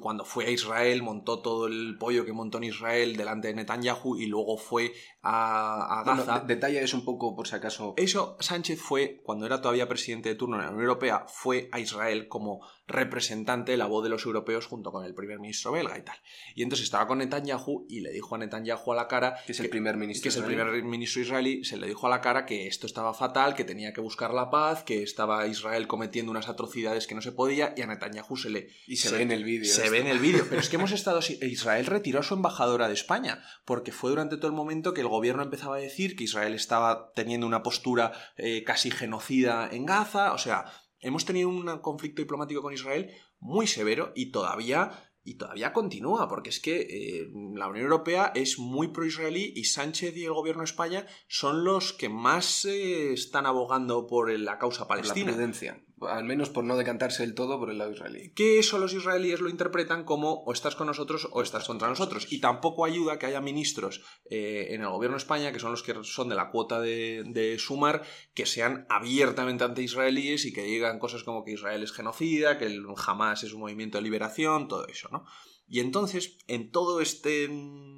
cuando 0.00 0.24
fue 0.24 0.46
a 0.46 0.50
Israel, 0.50 1.02
montó 1.02 1.40
todo 1.40 1.66
el 1.66 1.96
pollo 1.98 2.24
que 2.24 2.32
montó 2.32 2.58
en 2.58 2.64
Israel 2.64 3.16
delante 3.16 3.48
de 3.48 3.54
Netanyahu 3.54 4.16
y 4.16 4.26
luego 4.26 4.58
fue 4.58 4.92
a, 5.22 6.02
Gaza. 6.06 6.44
detalla 6.46 6.80
eso 6.80 6.96
un 6.96 7.04
poco 7.04 7.34
por 7.34 7.48
si 7.48 7.56
acaso. 7.56 7.94
Eso, 7.96 8.36
Sánchez 8.40 8.80
fue, 8.80 9.20
cuando 9.24 9.46
era 9.46 9.60
todavía 9.60 9.88
presidente 9.88 10.28
de 10.28 10.34
turno 10.36 10.56
en 10.56 10.62
la 10.62 10.68
Unión 10.68 10.84
Europea, 10.84 11.26
fue 11.28 11.68
a 11.72 11.80
Israel 11.80 12.28
como 12.28 12.60
representante 12.86 13.72
de 13.72 13.78
la 13.78 13.86
voz 13.86 14.02
de 14.02 14.08
los 14.08 14.24
europeos 14.24 14.66
junto 14.66 14.90
con 14.90 15.04
el 15.04 15.14
primer 15.14 15.38
ministro 15.38 15.72
belga 15.72 15.98
y 15.98 16.02
tal. 16.02 16.16
Y 16.54 16.62
entonces 16.62 16.84
estaba 16.84 17.06
con 17.06 17.18
Netanyahu 17.18 17.86
y 17.88 18.00
le 18.00 18.10
dijo 18.12 18.34
a 18.34 18.38
Netanyahu 18.38 18.92
a 18.92 18.96
la 18.96 19.08
cara... 19.08 19.36
Que 19.44 19.52
es 19.52 19.60
el 19.60 19.68
primer 19.68 19.96
ministro 19.96 20.22
Que 20.22 20.28
es 20.30 20.36
el 20.36 20.44
primer 20.44 20.82
ministro 20.82 21.20
israelí, 21.20 21.64
se 21.64 21.76
le 21.76 21.86
dijo 21.86 22.06
a 22.06 22.10
la 22.10 22.20
cara 22.20 22.46
que 22.46 22.66
esto 22.66 22.86
estaba 22.86 23.12
fatal 23.12 23.47
que 23.54 23.64
tenía 23.64 23.92
que 23.92 24.00
buscar 24.00 24.32
la 24.32 24.50
paz, 24.50 24.82
que 24.82 25.02
estaba 25.02 25.46
Israel 25.46 25.86
cometiendo 25.86 26.30
unas 26.30 26.48
atrocidades 26.48 27.06
que 27.06 27.14
no 27.14 27.22
se 27.22 27.32
podía, 27.32 27.74
y 27.76 27.82
a 27.82 27.86
Netanyahu 27.86 28.36
se 28.36 28.50
le... 28.50 28.68
Y 28.86 28.96
se, 28.96 29.10
ve 29.14 29.22
en 29.22 29.32
el 29.32 29.44
vídeo. 29.44 29.72
Se 29.72 29.90
ve 29.90 30.00
en 30.00 30.06
el 30.06 30.18
vídeo. 30.18 30.46
Pero 30.48 30.60
es 30.60 30.68
que 30.68 30.76
hemos 30.76 30.92
estado... 30.92 31.20
Israel 31.42 31.86
retiró 31.86 32.20
a 32.20 32.22
su 32.22 32.34
embajadora 32.34 32.88
de 32.88 32.94
España, 32.94 33.42
porque 33.64 33.92
fue 33.92 34.10
durante 34.10 34.36
todo 34.36 34.48
el 34.48 34.56
momento 34.56 34.94
que 34.94 35.00
el 35.00 35.08
gobierno 35.08 35.42
empezaba 35.42 35.76
a 35.76 35.80
decir 35.80 36.16
que 36.16 36.24
Israel 36.24 36.54
estaba 36.54 37.12
teniendo 37.14 37.46
una 37.46 37.62
postura 37.62 38.12
eh, 38.36 38.64
casi 38.64 38.90
genocida 38.90 39.68
en 39.70 39.86
Gaza, 39.86 40.32
o 40.32 40.38
sea... 40.38 40.66
Hemos 41.00 41.24
tenido 41.24 41.48
un 41.48 41.78
conflicto 41.78 42.20
diplomático 42.22 42.60
con 42.60 42.74
Israel 42.74 43.12
muy 43.38 43.68
severo 43.68 44.12
y 44.16 44.32
todavía 44.32 45.07
y 45.28 45.34
todavía 45.34 45.74
continúa, 45.74 46.26
porque 46.26 46.48
es 46.48 46.58
que 46.58 46.80
eh, 46.80 47.30
la 47.54 47.68
Unión 47.68 47.84
Europea 47.84 48.32
es 48.34 48.58
muy 48.58 48.88
pro-israelí 48.88 49.52
y 49.54 49.64
Sánchez 49.64 50.16
y 50.16 50.24
el 50.24 50.32
gobierno 50.32 50.62
de 50.62 50.66
España 50.66 51.06
son 51.28 51.64
los 51.64 51.92
que 51.92 52.08
más 52.08 52.64
eh, 52.64 53.12
están 53.12 53.44
abogando 53.44 54.06
por 54.06 54.30
la 54.30 54.58
causa 54.58 54.88
palestina. 54.88 55.32
La 55.32 55.87
al 56.02 56.24
menos 56.24 56.50
por 56.50 56.64
no 56.64 56.76
decantarse 56.76 57.22
del 57.22 57.34
todo 57.34 57.58
por 57.58 57.70
el 57.70 57.78
lado 57.78 57.92
israelí. 57.92 58.30
Que 58.34 58.58
eso 58.58 58.78
los 58.78 58.92
israelíes 58.92 59.40
lo 59.40 59.48
interpretan 59.48 60.04
como 60.04 60.42
o 60.44 60.52
estás 60.52 60.76
con 60.76 60.86
nosotros 60.86 61.28
o 61.32 61.42
estás 61.42 61.66
contra 61.66 61.88
nosotros. 61.88 62.26
Y 62.30 62.40
tampoco 62.40 62.84
ayuda 62.84 63.18
que 63.18 63.26
haya 63.26 63.40
ministros 63.40 64.02
eh, 64.30 64.68
en 64.70 64.82
el 64.82 64.88
gobierno 64.88 65.16
de 65.16 65.22
España, 65.22 65.52
que 65.52 65.58
son 65.58 65.70
los 65.70 65.82
que 65.82 65.94
son 66.02 66.28
de 66.28 66.34
la 66.34 66.50
cuota 66.50 66.80
de, 66.80 67.56
Sumar, 67.58 68.02
que 68.34 68.46
sean 68.46 68.86
abiertamente 68.88 69.64
anti-israelíes 69.64 70.44
y 70.44 70.52
que 70.52 70.62
digan 70.62 70.98
cosas 70.98 71.22
como 71.22 71.44
que 71.44 71.52
Israel 71.52 71.82
es 71.82 71.92
genocida, 71.92 72.58
que 72.58 72.66
el 72.66 72.84
Hamas 73.06 73.42
es 73.42 73.52
un 73.52 73.60
movimiento 73.60 73.98
de 73.98 74.02
liberación, 74.02 74.68
todo 74.68 74.86
eso, 74.86 75.08
¿no? 75.10 75.24
Y 75.68 75.80
entonces, 75.80 76.38
en 76.46 76.70
toda 76.70 77.02
esta 77.02 77.28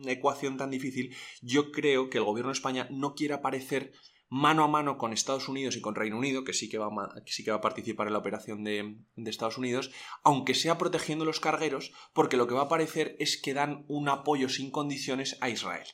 ecuación 0.06 0.56
tan 0.56 0.70
difícil, 0.70 1.14
yo 1.40 1.70
creo 1.70 2.10
que 2.10 2.18
el 2.18 2.24
gobierno 2.24 2.50
de 2.50 2.54
España 2.54 2.88
no 2.90 3.14
quiere 3.14 3.34
aparecer 3.34 3.92
mano 4.30 4.64
a 4.64 4.68
mano 4.68 4.96
con 4.96 5.12
Estados 5.12 5.48
Unidos 5.48 5.76
y 5.76 5.80
con 5.80 5.94
Reino 5.94 6.16
Unido, 6.16 6.44
que 6.44 6.54
sí 6.54 6.70
que 6.70 6.78
va 6.78 6.86
a, 6.86 7.60
participar 7.60 8.06
en 8.06 8.12
la 8.12 8.18
operación 8.20 8.64
de, 8.64 8.96
de, 9.16 9.30
Estados 9.30 9.58
Unidos, 9.58 9.90
aunque 10.22 10.54
sea 10.54 10.78
protegiendo 10.78 11.24
los 11.24 11.40
cargueros, 11.40 11.92
porque 12.14 12.36
lo 12.36 12.46
que 12.46 12.54
va 12.54 12.62
a 12.62 12.68
parecer 12.68 13.16
es 13.18 13.36
que 13.36 13.52
dan 13.52 13.84
un 13.88 14.08
apoyo 14.08 14.48
sin 14.48 14.70
condiciones 14.70 15.36
a 15.40 15.50
Israel. 15.50 15.86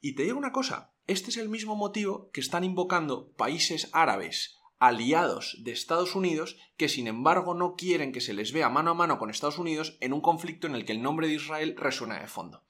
Y 0.00 0.14
te 0.14 0.24
digo 0.24 0.38
una 0.38 0.52
cosa, 0.52 0.94
este 1.06 1.30
es 1.30 1.36
el 1.36 1.48
mismo 1.48 1.76
motivo 1.76 2.30
que 2.32 2.40
están 2.40 2.64
invocando 2.64 3.32
países 3.36 3.90
árabes 3.92 4.58
aliados 4.78 5.56
de 5.62 5.72
Estados 5.72 6.14
Unidos 6.14 6.56
que 6.76 6.88
sin 6.88 7.06
embargo 7.06 7.54
no 7.54 7.74
quieren 7.74 8.12
que 8.12 8.20
se 8.20 8.34
les 8.34 8.52
vea 8.52 8.68
mano 8.68 8.90
a 8.90 8.94
mano 8.94 9.18
con 9.18 9.30
Estados 9.30 9.58
Unidos 9.58 9.96
en 10.00 10.12
un 10.12 10.20
conflicto 10.20 10.66
en 10.66 10.74
el 10.74 10.84
que 10.84 10.92
el 10.92 11.02
nombre 11.02 11.28
de 11.28 11.34
Israel 11.34 11.74
resuena 11.78 12.20
de 12.20 12.26
fondo. 12.26 12.64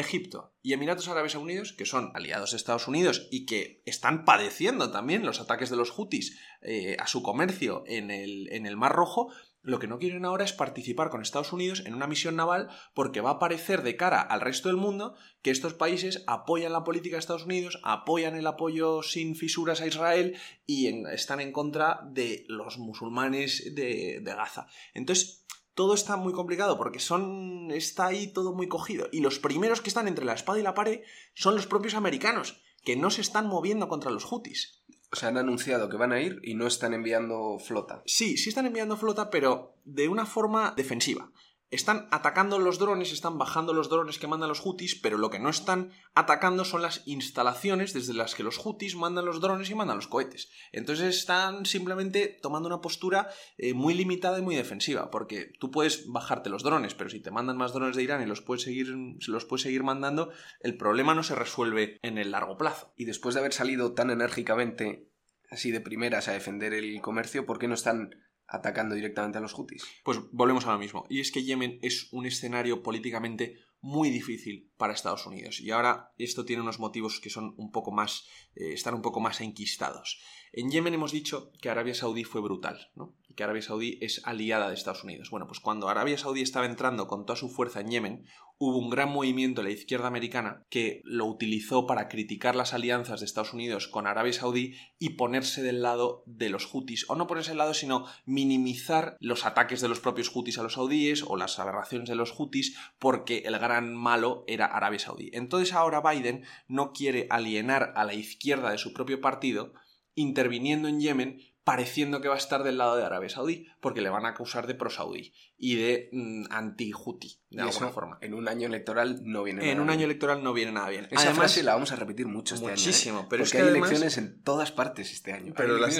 Egipto 0.00 0.54
y 0.62 0.72
Emiratos 0.72 1.08
Árabes 1.08 1.34
Unidos, 1.34 1.72
que 1.72 1.86
son 1.86 2.10
aliados 2.14 2.50
de 2.50 2.56
Estados 2.56 2.88
Unidos 2.88 3.28
y 3.30 3.46
que 3.46 3.82
están 3.86 4.24
padeciendo 4.24 4.90
también 4.90 5.24
los 5.24 5.40
ataques 5.40 5.70
de 5.70 5.76
los 5.76 5.96
hutis 5.96 6.38
eh, 6.62 6.96
a 6.98 7.06
su 7.06 7.22
comercio 7.22 7.84
en 7.86 8.10
el, 8.10 8.52
en 8.52 8.66
el 8.66 8.76
Mar 8.76 8.92
Rojo, 8.92 9.32
lo 9.62 9.78
que 9.78 9.86
no 9.86 9.98
quieren 9.98 10.24
ahora 10.24 10.44
es 10.44 10.54
participar 10.54 11.10
con 11.10 11.20
Estados 11.20 11.52
Unidos 11.52 11.82
en 11.84 11.94
una 11.94 12.06
misión 12.06 12.34
naval 12.34 12.68
porque 12.94 13.20
va 13.20 13.32
a 13.32 13.38
parecer 13.38 13.82
de 13.82 13.96
cara 13.96 14.22
al 14.22 14.40
resto 14.40 14.68
del 14.68 14.78
mundo 14.78 15.14
que 15.42 15.50
estos 15.50 15.74
países 15.74 16.24
apoyan 16.26 16.72
la 16.72 16.84
política 16.84 17.16
de 17.16 17.20
Estados 17.20 17.44
Unidos, 17.44 17.78
apoyan 17.82 18.36
el 18.36 18.46
apoyo 18.46 19.02
sin 19.02 19.36
fisuras 19.36 19.82
a 19.82 19.86
Israel 19.86 20.36
y 20.64 20.86
están 21.10 21.40
en 21.40 21.52
contra 21.52 22.00
de 22.10 22.46
los 22.48 22.78
musulmanes 22.78 23.74
de, 23.74 24.20
de 24.22 24.34
Gaza. 24.34 24.66
Entonces, 24.94 25.44
todo 25.74 25.94
está 25.94 26.16
muy 26.16 26.32
complicado 26.32 26.76
porque 26.76 26.98
son 26.98 27.70
está 27.70 28.06
ahí 28.06 28.32
todo 28.32 28.52
muy 28.52 28.68
cogido 28.68 29.08
y 29.12 29.20
los 29.20 29.38
primeros 29.38 29.80
que 29.80 29.88
están 29.88 30.08
entre 30.08 30.24
la 30.24 30.34
espada 30.34 30.58
y 30.58 30.62
la 30.62 30.74
pared 30.74 31.00
son 31.34 31.54
los 31.54 31.66
propios 31.66 31.94
americanos 31.94 32.62
que 32.84 32.96
no 32.96 33.10
se 33.10 33.20
están 33.20 33.46
moviendo 33.46 33.88
contra 33.88 34.10
los 34.10 34.30
hutis. 34.30 34.82
O 35.12 35.16
sea, 35.16 35.28
han 35.28 35.38
anunciado 35.38 35.88
que 35.88 35.96
van 35.96 36.12
a 36.12 36.20
ir 36.20 36.40
y 36.42 36.54
no 36.54 36.66
están 36.66 36.94
enviando 36.94 37.58
flota. 37.58 38.02
Sí, 38.06 38.36
sí 38.36 38.48
están 38.48 38.66
enviando 38.66 38.96
flota, 38.96 39.28
pero 39.28 39.74
de 39.84 40.08
una 40.08 40.24
forma 40.24 40.72
defensiva. 40.76 41.32
Están 41.70 42.08
atacando 42.10 42.58
los 42.58 42.80
drones, 42.80 43.12
están 43.12 43.38
bajando 43.38 43.72
los 43.72 43.88
drones 43.88 44.18
que 44.18 44.26
mandan 44.26 44.48
los 44.48 44.60
Houthis, 44.60 44.96
pero 44.96 45.18
lo 45.18 45.30
que 45.30 45.38
no 45.38 45.48
están 45.48 45.92
atacando 46.14 46.64
son 46.64 46.82
las 46.82 47.02
instalaciones 47.06 47.92
desde 47.92 48.12
las 48.12 48.34
que 48.34 48.42
los 48.42 48.58
Houthis 48.58 48.96
mandan 48.96 49.24
los 49.24 49.40
drones 49.40 49.70
y 49.70 49.76
mandan 49.76 49.96
los 49.96 50.08
cohetes. 50.08 50.50
Entonces 50.72 51.16
están 51.16 51.66
simplemente 51.66 52.38
tomando 52.42 52.66
una 52.66 52.80
postura 52.80 53.28
eh, 53.56 53.72
muy 53.72 53.94
limitada 53.94 54.40
y 54.40 54.42
muy 54.42 54.56
defensiva, 54.56 55.12
porque 55.12 55.52
tú 55.60 55.70
puedes 55.70 56.08
bajarte 56.08 56.50
los 56.50 56.64
drones, 56.64 56.94
pero 56.94 57.08
si 57.08 57.20
te 57.20 57.30
mandan 57.30 57.56
más 57.56 57.72
drones 57.72 57.94
de 57.94 58.02
Irán 58.02 58.22
y 58.22 58.26
los 58.26 58.42
puedes 58.42 58.64
seguir, 58.64 58.88
los 59.28 59.44
puedes 59.44 59.62
seguir 59.62 59.84
mandando, 59.84 60.30
el 60.60 60.76
problema 60.76 61.14
no 61.14 61.22
se 61.22 61.36
resuelve 61.36 62.00
en 62.02 62.18
el 62.18 62.32
largo 62.32 62.56
plazo. 62.56 62.92
Y 62.96 63.04
después 63.04 63.34
de 63.34 63.42
haber 63.42 63.52
salido 63.52 63.92
tan 63.92 64.10
enérgicamente, 64.10 65.08
así 65.50 65.70
de 65.70 65.80
primeras, 65.80 66.26
a 66.26 66.32
defender 66.32 66.74
el 66.74 67.00
comercio, 67.00 67.46
¿por 67.46 67.60
qué 67.60 67.68
no 67.68 67.74
están 67.74 68.10
atacando 68.50 68.94
directamente 68.94 69.38
a 69.38 69.40
los 69.40 69.56
hutis. 69.56 69.84
Pues 70.04 70.18
volvemos 70.32 70.66
a 70.66 70.72
lo 70.72 70.78
mismo. 70.78 71.06
Y 71.08 71.20
es 71.20 71.30
que 71.30 71.44
Yemen 71.44 71.78
es 71.82 72.12
un 72.12 72.26
escenario 72.26 72.82
políticamente 72.82 73.58
muy 73.80 74.10
difícil 74.10 74.70
para 74.76 74.92
Estados 74.92 75.24
Unidos. 75.26 75.60
Y 75.60 75.70
ahora 75.70 76.12
esto 76.18 76.44
tiene 76.44 76.62
unos 76.62 76.80
motivos 76.80 77.20
que 77.20 77.30
son 77.30 77.54
un 77.56 77.70
poco 77.70 77.92
más. 77.92 78.26
Eh, 78.56 78.72
están 78.72 78.94
un 78.94 79.02
poco 79.02 79.20
más 79.20 79.40
enquistados. 79.40 80.20
En 80.52 80.70
Yemen 80.70 80.94
hemos 80.94 81.12
dicho 81.12 81.52
que 81.62 81.70
Arabia 81.70 81.94
Saudí 81.94 82.24
fue 82.24 82.40
brutal, 82.40 82.90
¿no? 82.96 83.14
Y 83.30 83.34
que 83.34 83.44
Arabia 83.44 83.62
Saudí 83.62 83.96
es 84.00 84.22
aliada 84.24 84.68
de 84.68 84.74
Estados 84.74 85.04
Unidos. 85.04 85.30
Bueno, 85.30 85.46
pues 85.46 85.60
cuando 85.60 85.88
Arabia 85.88 86.18
Saudí 86.18 86.42
estaba 86.42 86.66
entrando 86.66 87.06
con 87.06 87.26
toda 87.26 87.36
su 87.36 87.48
fuerza 87.48 87.80
en 87.80 87.88
Yemen, 87.88 88.26
hubo 88.58 88.76
un 88.76 88.90
gran 88.90 89.12
movimiento 89.12 89.62
de 89.62 89.68
la 89.68 89.72
izquierda 89.72 90.08
americana 90.08 90.66
que 90.68 91.00
lo 91.04 91.26
utilizó 91.26 91.86
para 91.86 92.08
criticar 92.08 92.56
las 92.56 92.74
alianzas 92.74 93.20
de 93.20 93.26
Estados 93.26 93.54
Unidos 93.54 93.86
con 93.86 94.08
Arabia 94.08 94.32
Saudí 94.32 94.74
y 94.98 95.10
ponerse 95.10 95.62
del 95.62 95.80
lado 95.80 96.24
de 96.26 96.48
los 96.48 96.68
hutis, 96.74 97.08
o 97.08 97.14
no 97.14 97.28
ponerse 97.28 97.52
del 97.52 97.58
lado, 97.58 97.72
sino 97.72 98.04
minimizar 98.26 99.16
los 99.20 99.46
ataques 99.46 99.80
de 99.80 99.88
los 99.88 100.00
propios 100.00 100.34
hutis 100.34 100.58
a 100.58 100.64
los 100.64 100.72
saudíes 100.72 101.22
o 101.22 101.36
las 101.36 101.60
aberraciones 101.60 102.08
de 102.08 102.16
los 102.16 102.34
hutis, 102.36 102.76
porque 102.98 103.44
el 103.46 103.56
gran 103.60 103.94
malo 103.94 104.42
era 104.48 104.66
Arabia 104.66 104.98
Saudí. 104.98 105.30
Entonces 105.34 105.72
ahora 105.72 106.02
Biden 106.02 106.44
no 106.66 106.92
quiere 106.92 107.28
alienar 107.30 107.92
a 107.94 108.04
la 108.04 108.14
izquierda 108.14 108.72
de 108.72 108.78
su 108.78 108.92
propio 108.92 109.20
partido, 109.20 109.72
interviniendo 110.16 110.88
en 110.88 111.00
Yemen 111.00 111.49
pareciendo 111.64 112.20
que 112.20 112.28
va 112.28 112.34
a 112.34 112.38
estar 112.38 112.62
del 112.62 112.78
lado 112.78 112.96
de 112.96 113.04
Arabia 113.04 113.28
Saudí, 113.28 113.66
porque 113.80 114.00
le 114.00 114.08
van 114.08 114.24
a 114.24 114.30
acusar 114.30 114.66
de 114.66 114.74
pro-saudí 114.74 115.32
y 115.58 115.76
de 115.76 116.08
mm, 116.10 116.44
anti-Houthi, 116.50 117.38
de 117.50 117.62
alguna 117.62 117.90
forma. 117.90 118.18
En 118.22 118.34
un 118.34 118.48
año 118.48 118.66
electoral 118.66 119.20
no 119.24 119.42
viene 119.42 119.60
nada 119.60 119.72
En 119.72 119.80
un 119.80 119.90
año 119.90 120.04
electoral 120.04 120.42
no 120.42 120.54
viene 120.54 120.72
nada 120.72 120.88
bien. 120.88 121.06
Esa 121.10 121.20
además, 121.20 121.36
frase 121.36 121.62
la 121.62 121.74
vamos 121.74 121.92
a 121.92 121.96
repetir 121.96 122.26
mucho 122.26 122.54
este 122.54 122.66
muchísimo, 122.66 123.18
año. 123.18 123.24
¿eh? 123.24 123.28
pero 123.28 123.42
es 123.42 123.52
que 123.52 123.58
hay 123.58 123.68
elecciones 123.68 124.16
en 124.16 124.42
todas 124.42 124.72
partes 124.72 125.12
este 125.12 125.32
año. 125.32 125.52
Pero 125.54 125.76
las, 125.76 125.94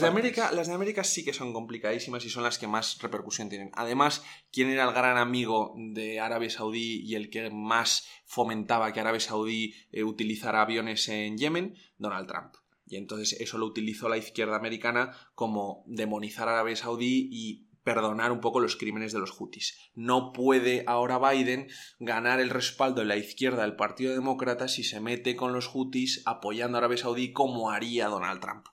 de 0.00 0.06
América, 0.06 0.50
las 0.50 0.66
de 0.66 0.74
América 0.74 1.04
sí 1.04 1.24
que 1.24 1.32
son 1.32 1.52
complicadísimas 1.52 2.24
y 2.24 2.30
son 2.30 2.42
las 2.42 2.58
que 2.58 2.66
más 2.66 2.98
repercusión 3.00 3.48
tienen. 3.48 3.70
Además, 3.74 4.24
¿quién 4.50 4.70
era 4.70 4.84
el 4.84 4.92
gran 4.92 5.18
amigo 5.18 5.74
de 5.76 6.18
Arabia 6.18 6.50
Saudí 6.50 7.00
y 7.04 7.14
el 7.14 7.30
que 7.30 7.48
más 7.50 8.08
fomentaba 8.24 8.92
que 8.92 9.00
Arabia 9.00 9.20
Saudí 9.20 9.74
eh, 9.92 10.02
utilizara 10.02 10.62
aviones 10.62 11.08
en 11.08 11.38
Yemen? 11.38 11.76
Donald 11.96 12.26
Trump. 12.26 12.54
Y 12.86 12.96
entonces 12.96 13.38
eso 13.40 13.58
lo 13.58 13.66
utilizó 13.66 14.08
la 14.08 14.16
izquierda 14.16 14.56
americana 14.56 15.16
como 15.34 15.84
demonizar 15.86 16.48
a 16.48 16.52
Arabia 16.52 16.76
Saudí 16.76 17.28
y 17.30 17.66
perdonar 17.86 18.32
un 18.32 18.40
poco 18.40 18.58
los 18.58 18.76
crímenes 18.76 19.12
de 19.12 19.20
los 19.20 19.40
hutis. 19.40 19.78
No 19.94 20.32
puede 20.32 20.82
ahora 20.88 21.18
Biden 21.18 21.68
ganar 22.00 22.40
el 22.40 22.50
respaldo 22.50 23.00
de 23.00 23.06
la 23.06 23.16
izquierda 23.16 23.62
del 23.62 23.76
Partido 23.76 24.12
Demócrata 24.12 24.66
si 24.66 24.82
se 24.82 25.00
mete 25.00 25.36
con 25.36 25.52
los 25.52 25.70
hutis 25.72 26.22
apoyando 26.26 26.76
a 26.76 26.80
Arabia 26.80 26.98
Saudí 26.98 27.32
como 27.32 27.70
haría 27.70 28.08
Donald 28.08 28.40
Trump. 28.40 28.66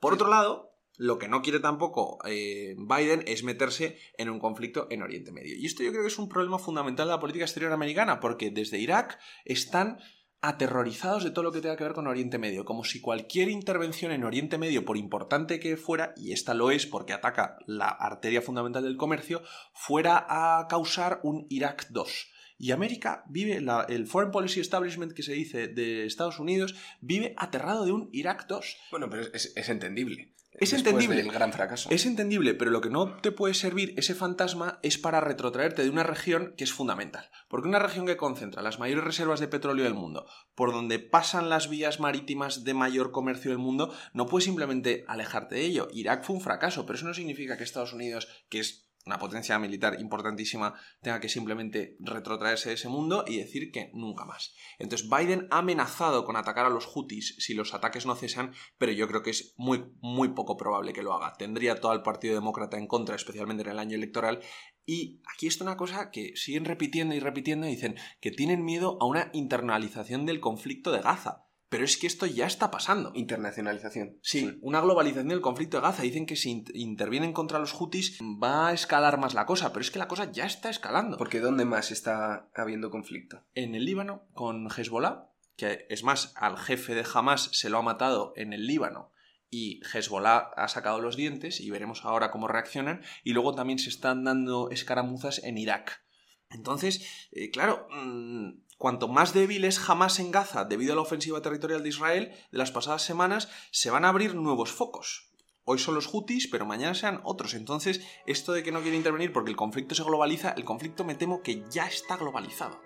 Por 0.00 0.14
otro 0.14 0.30
lado, 0.30 0.76
lo 0.96 1.18
que 1.18 1.28
no 1.28 1.42
quiere 1.42 1.60
tampoco 1.60 2.18
eh, 2.24 2.74
Biden 2.78 3.24
es 3.26 3.44
meterse 3.44 3.98
en 4.16 4.30
un 4.30 4.38
conflicto 4.38 4.86
en 4.90 5.02
Oriente 5.02 5.32
Medio. 5.32 5.54
Y 5.54 5.66
esto 5.66 5.82
yo 5.82 5.90
creo 5.90 6.02
que 6.02 6.08
es 6.08 6.18
un 6.18 6.28
problema 6.28 6.58
fundamental 6.58 7.06
de 7.08 7.12
la 7.12 7.20
política 7.20 7.44
exterior 7.44 7.72
americana, 7.72 8.20
porque 8.20 8.50
desde 8.50 8.78
Irak 8.78 9.18
están 9.44 9.98
aterrorizados 10.46 11.24
de 11.24 11.32
todo 11.32 11.42
lo 11.42 11.50
que 11.50 11.60
tenga 11.60 11.76
que 11.76 11.82
ver 11.82 11.92
con 11.92 12.06
Oriente 12.06 12.38
Medio, 12.38 12.64
como 12.64 12.84
si 12.84 13.00
cualquier 13.00 13.48
intervención 13.48 14.12
en 14.12 14.22
Oriente 14.22 14.58
Medio, 14.58 14.84
por 14.84 14.96
importante 14.96 15.58
que 15.58 15.76
fuera, 15.76 16.14
y 16.16 16.32
esta 16.32 16.54
lo 16.54 16.70
es 16.70 16.86
porque 16.86 17.12
ataca 17.12 17.58
la 17.66 17.88
arteria 17.88 18.40
fundamental 18.40 18.84
del 18.84 18.96
comercio, 18.96 19.42
fuera 19.72 20.24
a 20.28 20.68
causar 20.68 21.18
un 21.24 21.46
Irak 21.50 21.88
2. 21.90 22.30
Y 22.58 22.70
América 22.70 23.24
vive, 23.28 23.60
el 23.88 24.06
Foreign 24.06 24.30
Policy 24.30 24.60
Establishment 24.60 25.14
que 25.14 25.24
se 25.24 25.32
dice 25.32 25.66
de 25.66 26.06
Estados 26.06 26.38
Unidos, 26.38 26.76
vive 27.00 27.34
aterrado 27.36 27.84
de 27.84 27.90
un 27.90 28.08
Irak 28.12 28.46
2. 28.46 28.76
Bueno, 28.92 29.10
pero 29.10 29.22
es, 29.34 29.52
es 29.56 29.68
entendible. 29.68 30.35
Es 30.58 30.72
entendible. 30.72 31.22
gran 31.22 31.52
fracaso. 31.52 31.88
Es 31.90 32.06
entendible, 32.06 32.54
pero 32.54 32.70
lo 32.70 32.80
que 32.80 32.90
no 32.90 33.16
te 33.16 33.32
puede 33.32 33.54
servir 33.54 33.94
ese 33.96 34.14
fantasma 34.14 34.78
es 34.82 34.98
para 34.98 35.20
retrotraerte 35.20 35.82
de 35.82 35.90
una 35.90 36.02
región 36.02 36.54
que 36.56 36.64
es 36.64 36.72
fundamental. 36.72 37.30
Porque 37.48 37.68
una 37.68 37.78
región 37.78 38.06
que 38.06 38.16
concentra 38.16 38.62
las 38.62 38.78
mayores 38.78 39.04
reservas 39.04 39.40
de 39.40 39.48
petróleo 39.48 39.84
del 39.84 39.94
mundo, 39.94 40.26
por 40.54 40.72
donde 40.72 40.98
pasan 40.98 41.48
las 41.48 41.68
vías 41.68 42.00
marítimas 42.00 42.64
de 42.64 42.74
mayor 42.74 43.12
comercio 43.12 43.50
del 43.50 43.58
mundo, 43.58 43.92
no 44.12 44.26
puedes 44.26 44.44
simplemente 44.44 45.04
alejarte 45.08 45.56
de 45.56 45.64
ello. 45.64 45.88
Irak 45.92 46.24
fue 46.24 46.36
un 46.36 46.42
fracaso, 46.42 46.86
pero 46.86 46.96
eso 46.96 47.06
no 47.06 47.14
significa 47.14 47.56
que 47.56 47.64
Estados 47.64 47.92
Unidos, 47.92 48.28
que 48.48 48.60
es 48.60 48.85
una 49.06 49.18
potencia 49.18 49.58
militar 49.58 50.00
importantísima 50.00 50.74
tenga 51.00 51.20
que 51.20 51.28
simplemente 51.28 51.96
retrotraerse 52.00 52.70
de 52.70 52.74
ese 52.74 52.88
mundo 52.88 53.24
y 53.26 53.38
decir 53.38 53.70
que 53.70 53.90
nunca 53.94 54.24
más. 54.24 54.54
Entonces 54.78 55.08
Biden 55.08 55.46
ha 55.50 55.58
amenazado 55.58 56.24
con 56.24 56.36
atacar 56.36 56.66
a 56.66 56.70
los 56.70 56.90
hutis 56.94 57.36
si 57.38 57.54
los 57.54 57.72
ataques 57.72 58.04
no 58.04 58.16
cesan, 58.16 58.52
pero 58.78 58.92
yo 58.92 59.06
creo 59.06 59.22
que 59.22 59.30
es 59.30 59.54
muy, 59.56 59.84
muy 60.00 60.30
poco 60.30 60.56
probable 60.56 60.92
que 60.92 61.02
lo 61.02 61.12
haga. 61.14 61.34
Tendría 61.38 61.80
todo 61.80 61.92
el 61.92 62.02
Partido 62.02 62.34
Demócrata 62.34 62.78
en 62.78 62.88
contra, 62.88 63.14
especialmente 63.14 63.62
en 63.62 63.70
el 63.70 63.78
año 63.78 63.94
electoral. 63.94 64.40
Y 64.84 65.22
aquí 65.32 65.46
está 65.46 65.64
una 65.64 65.76
cosa 65.76 66.10
que 66.10 66.32
siguen 66.34 66.64
repitiendo 66.64 67.14
y 67.14 67.20
repitiendo 67.20 67.66
y 67.66 67.70
dicen 67.70 67.96
que 68.20 68.32
tienen 68.32 68.64
miedo 68.64 68.98
a 69.00 69.06
una 69.06 69.30
internalización 69.32 70.26
del 70.26 70.40
conflicto 70.40 70.90
de 70.90 71.02
Gaza. 71.02 71.45
Pero 71.68 71.84
es 71.84 71.96
que 71.96 72.06
esto 72.06 72.26
ya 72.26 72.46
está 72.46 72.70
pasando. 72.70 73.12
Internacionalización. 73.14 74.18
Sí, 74.22 74.58
una 74.62 74.80
globalización 74.80 75.28
del 75.28 75.40
conflicto 75.40 75.78
de 75.78 75.82
Gaza. 75.82 76.02
Dicen 76.02 76.26
que 76.26 76.36
si 76.36 76.64
intervienen 76.74 77.32
contra 77.32 77.58
los 77.58 77.78
hutis 77.78 78.18
va 78.20 78.68
a 78.68 78.72
escalar 78.72 79.18
más 79.18 79.34
la 79.34 79.46
cosa, 79.46 79.72
pero 79.72 79.80
es 79.80 79.90
que 79.90 79.98
la 79.98 80.08
cosa 80.08 80.30
ya 80.30 80.46
está 80.46 80.70
escalando. 80.70 81.16
Porque 81.16 81.40
¿dónde 81.40 81.64
más 81.64 81.90
está 81.90 82.48
habiendo 82.54 82.90
conflicto? 82.90 83.44
En 83.54 83.74
el 83.74 83.84
Líbano, 83.84 84.28
con 84.32 84.68
Hezbollah, 84.68 85.30
que 85.56 85.86
es 85.88 86.04
más, 86.04 86.32
al 86.36 86.56
jefe 86.56 86.94
de 86.94 87.04
Hamas 87.12 87.50
se 87.52 87.68
lo 87.68 87.78
ha 87.78 87.82
matado 87.82 88.32
en 88.36 88.52
el 88.52 88.66
Líbano 88.66 89.10
y 89.50 89.80
Hezbollah 89.92 90.50
ha 90.56 90.68
sacado 90.68 91.00
los 91.00 91.16
dientes 91.16 91.60
y 91.60 91.70
veremos 91.70 92.04
ahora 92.04 92.30
cómo 92.30 92.48
reaccionan. 92.48 93.02
Y 93.24 93.32
luego 93.32 93.54
también 93.54 93.78
se 93.78 93.88
están 93.88 94.24
dando 94.24 94.70
escaramuzas 94.70 95.42
en 95.42 95.58
Irak. 95.58 96.04
Entonces, 96.50 97.28
eh, 97.32 97.50
claro, 97.50 97.88
mm, 97.90 98.65
cuanto 98.76 99.08
más 99.08 99.32
débil 99.32 99.64
es 99.64 99.88
Hamas 99.88 100.18
en 100.18 100.30
Gaza 100.30 100.64
debido 100.64 100.92
a 100.92 100.96
la 100.96 101.02
ofensiva 101.02 101.42
territorial 101.42 101.82
de 101.82 101.88
Israel 101.88 102.32
de 102.50 102.58
las 102.58 102.70
pasadas 102.70 103.02
semanas, 103.02 103.48
se 103.70 103.90
van 103.90 104.04
a 104.04 104.08
abrir 104.08 104.34
nuevos 104.34 104.72
focos. 104.72 105.30
Hoy 105.64 105.80
son 105.80 105.96
los 105.96 106.12
hutis, 106.12 106.46
pero 106.46 106.64
mañana 106.64 106.94
sean 106.94 107.20
otros. 107.24 107.54
Entonces, 107.54 108.00
esto 108.26 108.52
de 108.52 108.62
que 108.62 108.70
no 108.70 108.82
quiere 108.82 108.96
intervenir 108.96 109.32
porque 109.32 109.50
el 109.50 109.56
conflicto 109.56 109.96
se 109.96 110.04
globaliza, 110.04 110.50
el 110.50 110.64
conflicto 110.64 111.04
me 111.04 111.16
temo 111.16 111.42
que 111.42 111.64
ya 111.68 111.86
está 111.88 112.16
globalizado. 112.16 112.80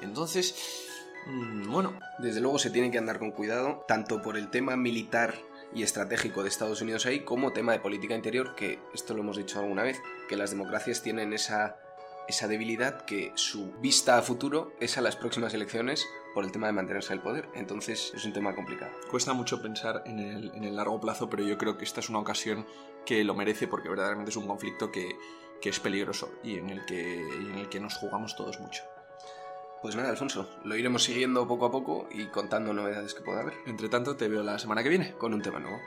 Entonces, 0.00 0.54
mm, 1.26 1.70
bueno. 1.70 1.98
Desde 2.18 2.42
luego 2.42 2.58
se 2.58 2.70
tiene 2.70 2.90
que 2.90 2.98
andar 2.98 3.18
con 3.18 3.30
cuidado, 3.30 3.84
tanto 3.88 4.20
por 4.20 4.36
el 4.36 4.50
tema 4.50 4.76
militar 4.76 5.34
y 5.74 5.82
estratégico 5.82 6.42
de 6.42 6.50
Estados 6.50 6.82
Unidos 6.82 7.06
ahí, 7.06 7.24
como 7.24 7.54
tema 7.54 7.72
de 7.72 7.80
política 7.80 8.14
interior, 8.14 8.54
que 8.54 8.80
esto 8.92 9.14
lo 9.14 9.20
hemos 9.20 9.38
dicho 9.38 9.58
alguna 9.58 9.82
vez, 9.82 10.02
que 10.28 10.36
las 10.36 10.50
democracias 10.50 11.02
tienen 11.02 11.32
esa 11.32 11.78
esa 12.28 12.48
debilidad 12.48 13.04
que 13.04 13.32
su 13.34 13.72
vista 13.80 14.18
a 14.18 14.22
futuro 14.22 14.72
es 14.80 14.98
a 14.98 15.00
las 15.00 15.16
próximas 15.16 15.54
elecciones 15.54 16.06
por 16.34 16.44
el 16.44 16.52
tema 16.52 16.66
de 16.66 16.72
mantenerse 16.72 17.12
en 17.12 17.18
el 17.18 17.22
poder. 17.22 17.48
Entonces 17.54 18.12
es 18.14 18.24
un 18.24 18.32
tema 18.32 18.54
complicado. 18.54 18.92
Cuesta 19.10 19.32
mucho 19.32 19.62
pensar 19.62 20.02
en 20.06 20.18
el, 20.18 20.76
largo 20.76 21.00
plazo, 21.00 21.30
pero 21.30 21.44
yo 21.44 21.56
creo 21.56 21.78
que 21.78 21.84
esta 21.84 22.00
es 22.00 22.08
una 22.08 22.18
ocasión 22.18 22.66
que 23.04 23.24
lo 23.24 23.34
merece 23.34 23.68
porque 23.68 23.88
verdaderamente 23.88 24.30
es 24.30 24.36
un 24.36 24.46
conflicto 24.46 24.90
que, 24.90 25.16
es 25.62 25.80
peligroso 25.80 26.30
y 26.44 26.58
en, 26.58 26.70
el 26.70 26.84
que, 26.84 27.22
en 27.22 27.58
el 27.58 27.68
que 27.68 27.80
nos 27.80 27.96
jugamos 27.96 28.36
todos 28.36 28.60
mucho. 28.60 28.84
Pues 29.82 29.96
nada, 29.96 30.10
Alfonso, 30.10 30.48
lo 30.64 30.76
iremos 30.76 31.02
siguiendo 31.02 31.48
poco 31.48 31.66
a 31.66 31.70
poco 31.72 32.08
y 32.12 32.26
contando 32.26 32.72
novedades 32.72 33.14
que 33.14 33.22
pueda 33.22 33.40
haber. 33.40 33.54
Entre 33.66 33.88
tanto, 33.88 34.16
te 34.16 34.28
veo 34.28 34.44
la 34.44 34.60
semana 34.60 34.84
que 34.84 34.88
viene 34.88 35.14
con 35.14 35.34
un 35.34 35.42
tema 35.42 35.58
nuevo. 35.58 35.80